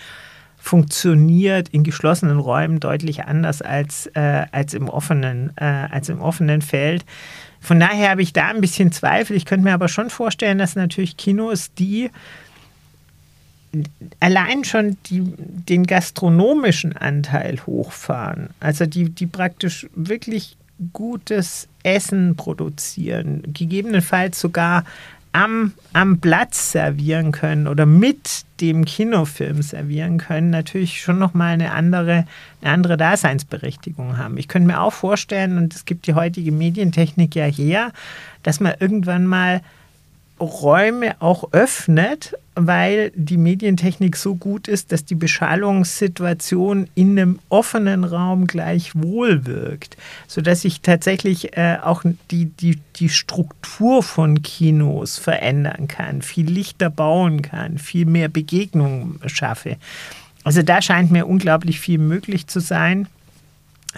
[0.58, 6.62] funktioniert in geschlossenen Räumen deutlich anders als, äh, als, im offenen, äh, als im offenen
[6.62, 7.06] Feld.
[7.60, 9.36] Von daher habe ich da ein bisschen Zweifel.
[9.38, 12.12] Ich könnte mir aber schon vorstellen, dass natürlich Kinos, die
[14.19, 20.57] allein schon die, den gastronomischen Anteil hochfahren, also die, die praktisch wirklich
[20.91, 24.84] gutes Essen produzieren, gegebenenfalls sogar
[25.34, 31.71] am, am Platz servieren können oder mit dem Kinofilm servieren können, natürlich schon nochmal eine
[31.71, 32.26] andere,
[32.61, 34.38] eine andere Daseinsberechtigung haben.
[34.38, 37.91] Ich könnte mir auch vorstellen, und es gibt die heutige Medientechnik ja her,
[38.43, 39.61] dass man irgendwann mal
[40.40, 48.04] Räume auch öffnet, weil die Medientechnik so gut ist, dass die Beschallungssituation in einem offenen
[48.04, 55.88] Raum gleichwohl wirkt, sodass sich tatsächlich äh, auch die, die, die Struktur von Kinos verändern
[55.88, 59.78] kann, viel Lichter bauen kann, viel mehr Begegnungen schaffe.
[60.44, 63.08] Also da scheint mir unglaublich viel möglich zu sein.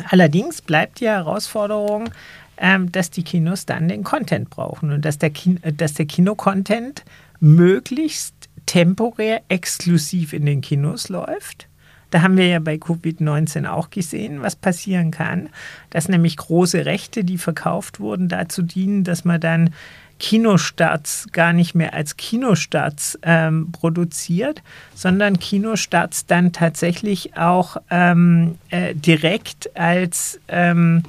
[0.10, 2.10] Allerdings bleibt die Herausforderung,
[2.58, 7.04] ähm, dass die Kinos dann den Content brauchen und dass der, Kin dass der Kinocontent
[7.40, 8.34] möglichst
[8.66, 11.68] temporär exklusiv in den Kinos läuft.
[12.12, 15.50] Da haben wir ja bei Covid-19 auch gesehen, was passieren kann,
[15.90, 19.74] dass nämlich große Rechte, die verkauft wurden, dazu dienen, dass man dann
[20.18, 24.62] Kinostarts gar nicht mehr als Kinostarts ähm, produziert,
[24.94, 31.04] sondern Kinostarts dann tatsächlich auch ähm, äh, direkt als ähm,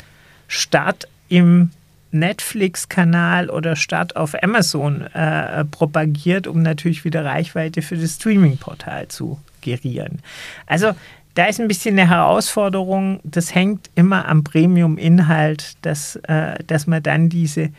[0.48, 1.70] Start im
[2.12, 9.38] Netflix-Kanal oder Start auf Amazon äh, propagiert, um natürlich wieder Reichweite für das Streaming-Portal zu
[9.60, 10.20] gerieren.
[10.66, 10.92] Also
[11.34, 13.20] da ist ein bisschen eine Herausforderung.
[13.24, 17.70] Das hängt immer am Premium-Inhalt, dass, äh, dass man dann diese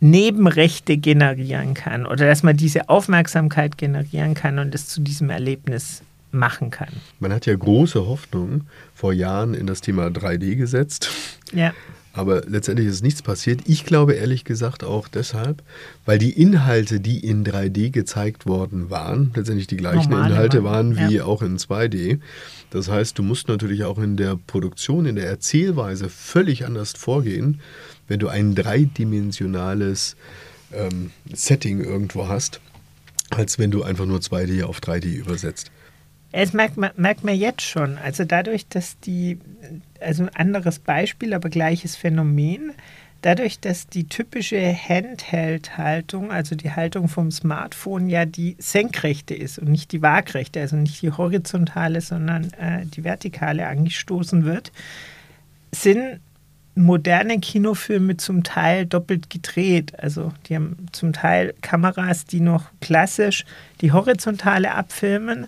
[0.00, 6.02] Nebenrechte generieren kann oder dass man diese Aufmerksamkeit generieren kann und es zu diesem Erlebnis
[6.32, 6.88] machen kann.
[7.20, 8.62] Man hat ja große Hoffnung
[8.94, 11.10] vor Jahren in das Thema 3D gesetzt.
[11.52, 11.72] Ja.
[12.14, 13.60] Aber letztendlich ist nichts passiert.
[13.66, 15.62] Ich glaube ehrlich gesagt auch deshalb,
[16.04, 20.96] weil die Inhalte, die in 3D gezeigt worden waren, letztendlich die gleichen Normale Inhalte waren
[20.96, 21.24] wie ja.
[21.24, 22.20] auch in 2D.
[22.70, 27.60] Das heißt, du musst natürlich auch in der Produktion, in der Erzählweise völlig anders vorgehen,
[28.08, 30.16] wenn du ein dreidimensionales
[30.72, 32.60] ähm, Setting irgendwo hast,
[33.30, 35.70] als wenn du einfach nur 2D auf 3D übersetzt.
[36.32, 37.98] Es merkt man, merkt man jetzt schon.
[37.98, 39.38] Also dadurch, dass die,
[40.00, 42.72] also ein anderes Beispiel, aber gleiches Phänomen,
[43.20, 49.70] dadurch, dass die typische Handheld-Haltung, also die Haltung vom Smartphone ja die senkrechte ist und
[49.70, 54.72] nicht die waagrechte, also nicht die horizontale, sondern äh, die vertikale angestoßen wird,
[55.70, 56.20] sind
[56.74, 59.98] moderne Kinofilme zum Teil doppelt gedreht.
[59.98, 63.44] Also die haben zum Teil Kameras, die noch klassisch
[63.82, 65.46] die horizontale abfilmen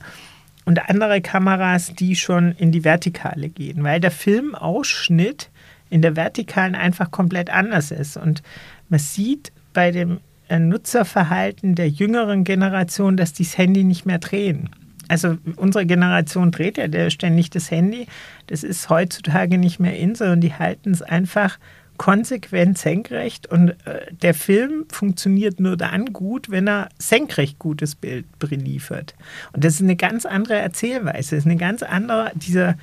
[0.64, 5.50] und andere Kameras, die schon in die Vertikale gehen, weil der Filmausschnitt
[5.90, 8.16] in der Vertikalen einfach komplett anders ist.
[8.16, 8.42] Und
[8.88, 14.18] man sieht bei dem äh, Nutzerverhalten der jüngeren Generation, dass die das Handy nicht mehr
[14.18, 14.70] drehen.
[15.08, 18.06] Also unsere Generation dreht ja ständig das Handy.
[18.46, 21.58] Das ist heutzutage nicht mehr in, sondern die halten es einfach
[21.96, 28.26] konsequent senkrecht und äh, der Film funktioniert nur dann gut, wenn er senkrecht gutes Bild
[28.50, 29.14] liefert.
[29.52, 32.76] Und das ist eine ganz andere Erzählweise, das ist eine ganz andere, dieser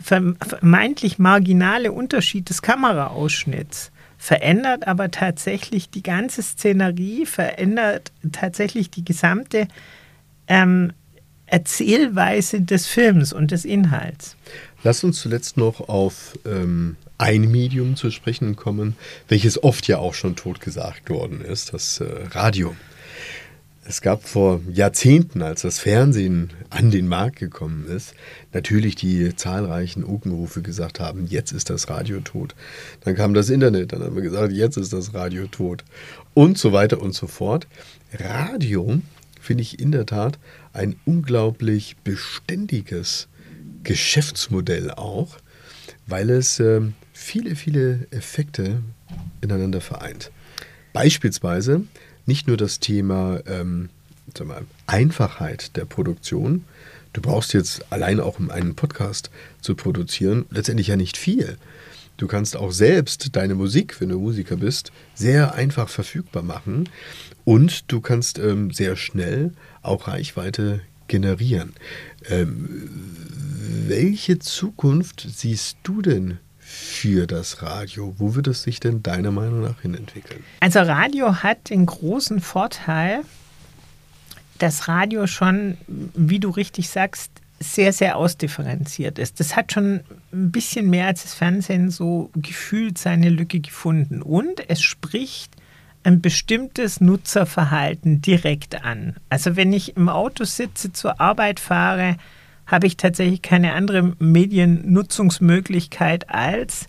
[0.00, 9.68] vermeintlich marginale Unterschied des Kameraausschnitts verändert aber tatsächlich die ganze Szenerie, verändert tatsächlich die gesamte
[10.48, 10.92] ähm,
[11.50, 14.36] Erzählweise des Films und des Inhalts.
[14.84, 18.96] Lass uns zuletzt noch auf ähm, ein Medium zu sprechen kommen,
[19.28, 22.74] welches oft ja auch schon totgesagt worden ist, das äh, Radio.
[23.84, 28.12] Es gab vor Jahrzehnten, als das Fernsehen an den Markt gekommen ist,
[28.52, 32.54] natürlich die zahlreichen Unkenrufe gesagt haben, jetzt ist das Radio tot.
[33.00, 35.84] Dann kam das Internet, dann haben wir gesagt, jetzt ist das Radio tot.
[36.34, 37.66] Und so weiter und so fort.
[38.12, 39.00] Radio
[39.40, 40.38] finde ich in der Tat
[40.78, 43.28] ein unglaublich beständiges
[43.82, 45.36] Geschäftsmodell auch,
[46.06, 46.80] weil es äh,
[47.12, 48.80] viele, viele Effekte
[49.40, 50.30] ineinander vereint.
[50.92, 51.82] Beispielsweise
[52.26, 53.90] nicht nur das Thema ähm,
[54.44, 56.64] mal, Einfachheit der Produktion.
[57.12, 61.56] Du brauchst jetzt allein auch, um einen Podcast zu produzieren, letztendlich ja nicht viel.
[62.18, 66.88] Du kannst auch selbst deine Musik, wenn du Musiker bist, sehr einfach verfügbar machen
[67.48, 71.72] und du kannst ähm, sehr schnell auch Reichweite generieren.
[72.28, 72.90] Ähm,
[73.86, 78.14] welche Zukunft siehst du denn für das Radio?
[78.18, 80.44] Wo wird es sich denn deiner Meinung nach hin entwickeln?
[80.60, 83.22] Also Radio hat den großen Vorteil,
[84.58, 87.30] dass Radio schon, wie du richtig sagst,
[87.60, 89.40] sehr, sehr ausdifferenziert ist.
[89.40, 90.00] Das hat schon
[90.34, 94.20] ein bisschen mehr als das Fernsehen so gefühlt seine Lücke gefunden.
[94.20, 95.57] Und es spricht
[96.08, 99.16] ein bestimmtes Nutzerverhalten direkt an.
[99.28, 102.16] Also wenn ich im Auto sitze, zur Arbeit fahre,
[102.66, 106.88] habe ich tatsächlich keine andere Mediennutzungsmöglichkeit als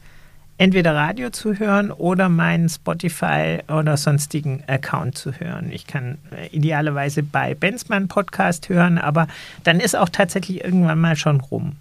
[0.58, 5.72] entweder Radio zu hören oder meinen Spotify oder sonstigen Account zu hören.
[5.72, 9.28] Ich kann äh, idealerweise bei Benzmann Podcast hören, aber
[9.64, 11.76] dann ist auch tatsächlich irgendwann mal schon rum.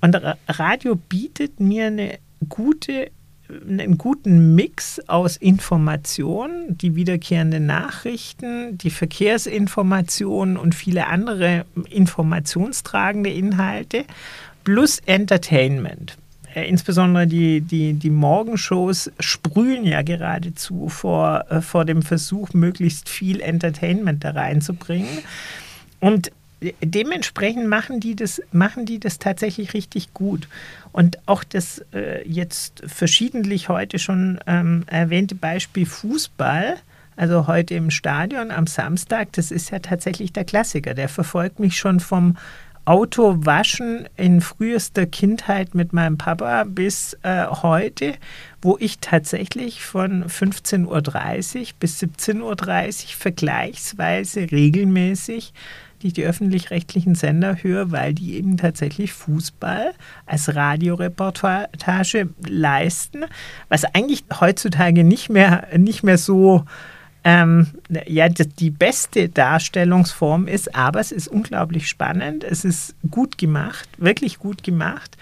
[0.00, 0.16] Und
[0.48, 2.18] Radio bietet mir eine
[2.48, 3.10] gute
[3.48, 14.04] einen guten Mix aus Informationen, die wiederkehrenden Nachrichten, die Verkehrsinformationen und viele andere informationstragende Inhalte
[14.64, 16.16] plus Entertainment.
[16.54, 23.08] Äh, insbesondere die, die, die Morgenshows sprühen ja geradezu vor, äh, vor dem Versuch, möglichst
[23.08, 25.18] viel Entertainment da reinzubringen.
[26.00, 26.30] Und
[26.82, 30.48] dementsprechend machen die das, machen die das tatsächlich richtig gut.
[30.92, 36.76] Und auch das äh, jetzt verschiedentlich heute schon ähm, erwähnte Beispiel Fußball,
[37.16, 40.94] also heute im Stadion am Samstag, das ist ja tatsächlich der Klassiker.
[40.94, 42.36] Der verfolgt mich schon vom
[42.84, 48.14] Autowaschen in frühester Kindheit mit meinem Papa bis äh, heute,
[48.60, 52.54] wo ich tatsächlich von 15.30 Uhr bis 17.30 Uhr
[53.16, 55.52] vergleichsweise regelmäßig
[56.02, 59.92] die die öffentlich-rechtlichen Sender höre, weil die eben tatsächlich Fußball
[60.26, 63.24] als Radioreportage leisten,
[63.68, 66.64] was eigentlich heutzutage nicht mehr, nicht mehr so
[67.24, 67.68] ähm,
[68.06, 74.38] ja, die beste Darstellungsform ist, aber es ist unglaublich spannend, es ist gut gemacht, wirklich
[74.38, 75.16] gut gemacht.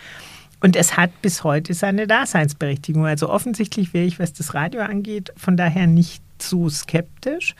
[0.62, 3.06] Und es hat bis heute seine Daseinsberechtigung.
[3.06, 7.54] Also offensichtlich wäre ich, was das Radio angeht, von daher nicht so skeptisch,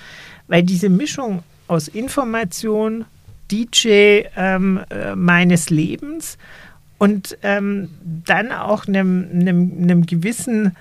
[0.48, 3.06] weil diese Mischung aus Information,
[3.50, 6.36] DJ ähm, äh, meines Lebens
[6.98, 10.76] und ähm, dann auch einem, einem, einem gewissen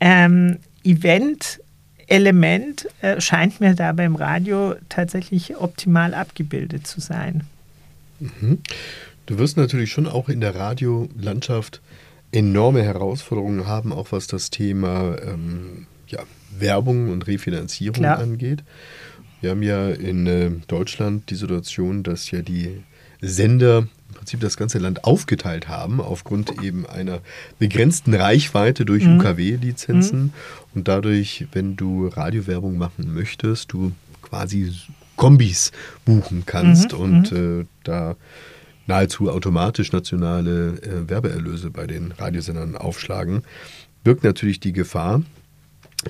[0.00, 7.44] ähm, Event-Element äh, scheint mir da beim Radio tatsächlich optimal abgebildet zu sein.
[8.20, 8.58] Mhm.
[9.26, 11.80] Du wirst natürlich schon auch in der Radiolandschaft
[12.32, 16.20] enorme Herausforderungen haben, auch was das Thema ähm, ja,
[16.58, 18.18] Werbung und Refinanzierung Klar.
[18.18, 18.64] angeht.
[19.42, 22.84] Wir haben ja in äh, Deutschland die Situation, dass ja die
[23.20, 27.20] Sender im Prinzip das ganze Land aufgeteilt haben, aufgrund eben einer
[27.58, 29.18] begrenzten Reichweite durch mhm.
[29.18, 30.22] UKW-Lizenzen.
[30.22, 30.32] Mhm.
[30.74, 33.90] Und dadurch, wenn du Radiowerbung machen möchtest, du
[34.22, 34.72] quasi
[35.16, 35.72] Kombis
[36.04, 36.98] buchen kannst mhm.
[36.98, 37.60] und mhm.
[37.62, 38.16] äh, da
[38.86, 43.42] nahezu automatisch nationale äh, Werbeerlöse bei den Radiosendern aufschlagen,
[44.04, 45.22] birgt natürlich die Gefahr,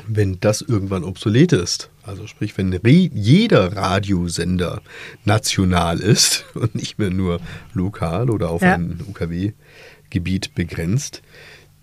[0.07, 4.83] wenn das irgendwann obsolet ist, also sprich, wenn jeder Radiosender
[5.25, 7.41] national ist und nicht mehr nur
[7.75, 8.75] lokal oder auf ja.
[8.75, 11.23] ein UKW-Gebiet begrenzt,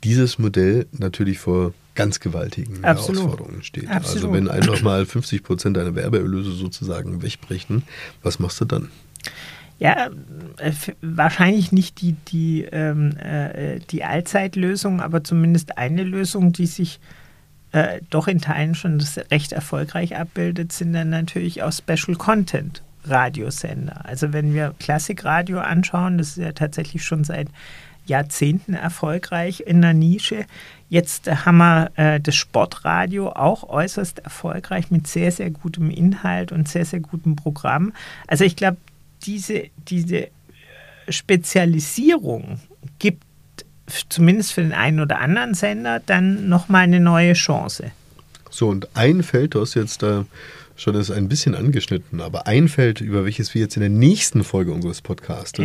[0.03, 3.21] dieses Modell natürlich vor ganz gewaltigen Absolut.
[3.21, 3.87] Herausforderungen steht.
[3.87, 4.23] Also Absolut.
[4.23, 7.83] Also wenn einfach mal 50 Prozent deiner Werbeerlöse sozusagen wegbrechen,
[8.23, 8.89] was machst du dann?
[9.79, 10.09] Ja,
[10.57, 16.99] äh, wahrscheinlich nicht die, die, ähm, äh, die Allzeitlösung, aber zumindest eine Lösung, die sich
[17.71, 24.05] äh, doch in Teilen schon recht erfolgreich abbildet, sind dann natürlich auch Special Content Radiosender.
[24.05, 27.47] Also wenn wir Klassikradio anschauen, das ist ja tatsächlich schon seit
[28.05, 30.45] Jahrzehnten erfolgreich in der Nische.
[30.89, 36.67] Jetzt haben wir äh, das Sportradio auch äußerst erfolgreich mit sehr, sehr gutem Inhalt und
[36.67, 37.93] sehr, sehr gutem Programm.
[38.27, 38.77] Also ich glaube,
[39.21, 40.29] diese, diese
[41.07, 42.59] Spezialisierung
[42.97, 43.23] gibt
[44.09, 47.91] zumindest für den einen oder anderen Sender dann nochmal eine neue Chance.
[48.49, 50.25] So, und ein Feld, du hast jetzt da
[50.75, 54.43] schon das ein bisschen angeschnitten, aber ein Feld, über welches wir jetzt in der nächsten
[54.43, 55.59] Folge unseres Podcasts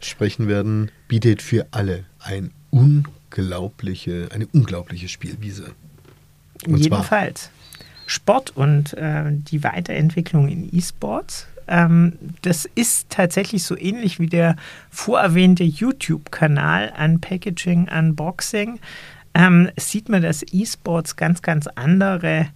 [0.00, 5.72] sprechen werden, bietet für alle ein unglaubliche, eine unglaubliche Spielwiese.
[6.66, 7.50] Und Jedenfalls.
[8.06, 11.46] Sport und äh, die Weiterentwicklung in E-Sports.
[11.68, 14.56] Ähm, das ist tatsächlich so ähnlich wie der
[14.90, 18.80] vorerwähnte YouTube-Kanal Unpackaging Unboxing.
[19.34, 22.48] Ähm, sieht man, dass E-Sports ganz, ganz andere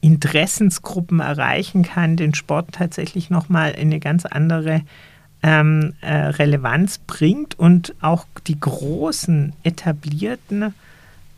[0.00, 4.82] Interessensgruppen erreichen kann, den Sport tatsächlich nochmal in eine ganz andere
[5.42, 10.74] ähm, äh, Relevanz bringt und auch die großen etablierten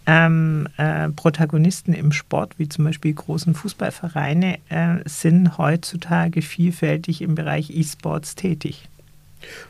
[0.07, 7.35] ähm, äh, Protagonisten im Sport, wie zum Beispiel großen Fußballvereine, äh, sind heutzutage vielfältig im
[7.35, 8.89] Bereich E-Sports tätig.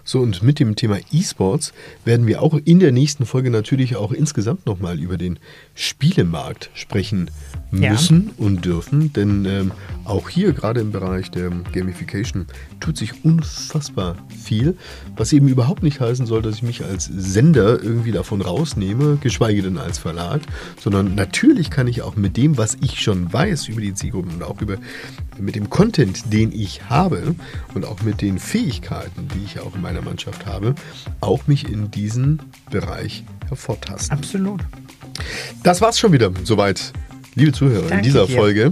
[0.05, 1.73] So, und mit dem Thema E-Sports
[2.05, 5.39] werden wir auch in der nächsten Folge natürlich auch insgesamt nochmal über den
[5.75, 7.31] Spielemarkt sprechen
[7.71, 8.45] müssen ja.
[8.45, 9.73] und dürfen, denn ähm,
[10.05, 12.47] auch hier gerade im Bereich der Gamification
[12.81, 14.77] tut sich unfassbar viel,
[15.17, 19.63] was eben überhaupt nicht heißen soll, dass ich mich als Sender irgendwie davon rausnehme, geschweige
[19.63, 20.43] denn als Verlag,
[20.81, 24.43] sondern natürlich kann ich auch mit dem, was ich schon weiß über die Zielgruppen und
[24.43, 24.77] auch über
[25.39, 27.35] mit dem Content, den ich habe
[27.75, 30.75] und auch mit den Fähigkeiten, die ich auch in meiner Mannschaft habe,
[31.21, 32.41] auch mich in diesen
[32.71, 34.17] Bereich hervortasten.
[34.17, 34.61] Absolut.
[35.63, 36.93] Das war's schon wieder soweit
[37.35, 38.37] liebe Zuhörer, Danke in dieser dir.
[38.37, 38.71] Folge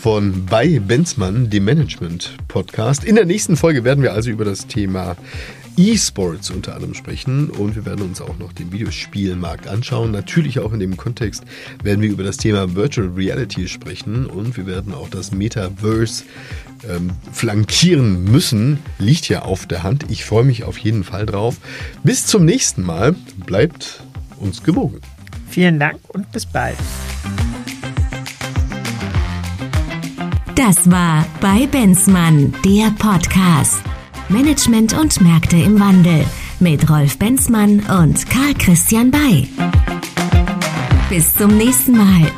[0.00, 3.04] von bei Benzmann, dem Management-Podcast.
[3.04, 5.16] In der nächsten Folge werden wir also über das Thema
[5.76, 10.10] E-Sports unter anderem sprechen und wir werden uns auch noch den Videospielmarkt anschauen.
[10.10, 11.44] Natürlich auch in dem Kontext
[11.82, 16.24] werden wir über das Thema Virtual Reality sprechen und wir werden auch das Metaverse
[16.88, 18.78] ähm, flankieren müssen.
[18.98, 20.06] Liegt ja auf der Hand.
[20.08, 21.56] Ich freue mich auf jeden Fall drauf.
[22.02, 23.14] Bis zum nächsten Mal.
[23.46, 24.02] Bleibt
[24.38, 25.00] uns gewogen.
[25.48, 26.76] Vielen Dank und bis bald.
[30.54, 33.82] Das war bei Benzmann, der Podcast.
[34.30, 36.24] Management und Märkte im Wandel
[36.60, 39.48] mit Rolf Benzmann und Karl Christian Bay.
[41.08, 42.30] Bis zum nächsten Mal.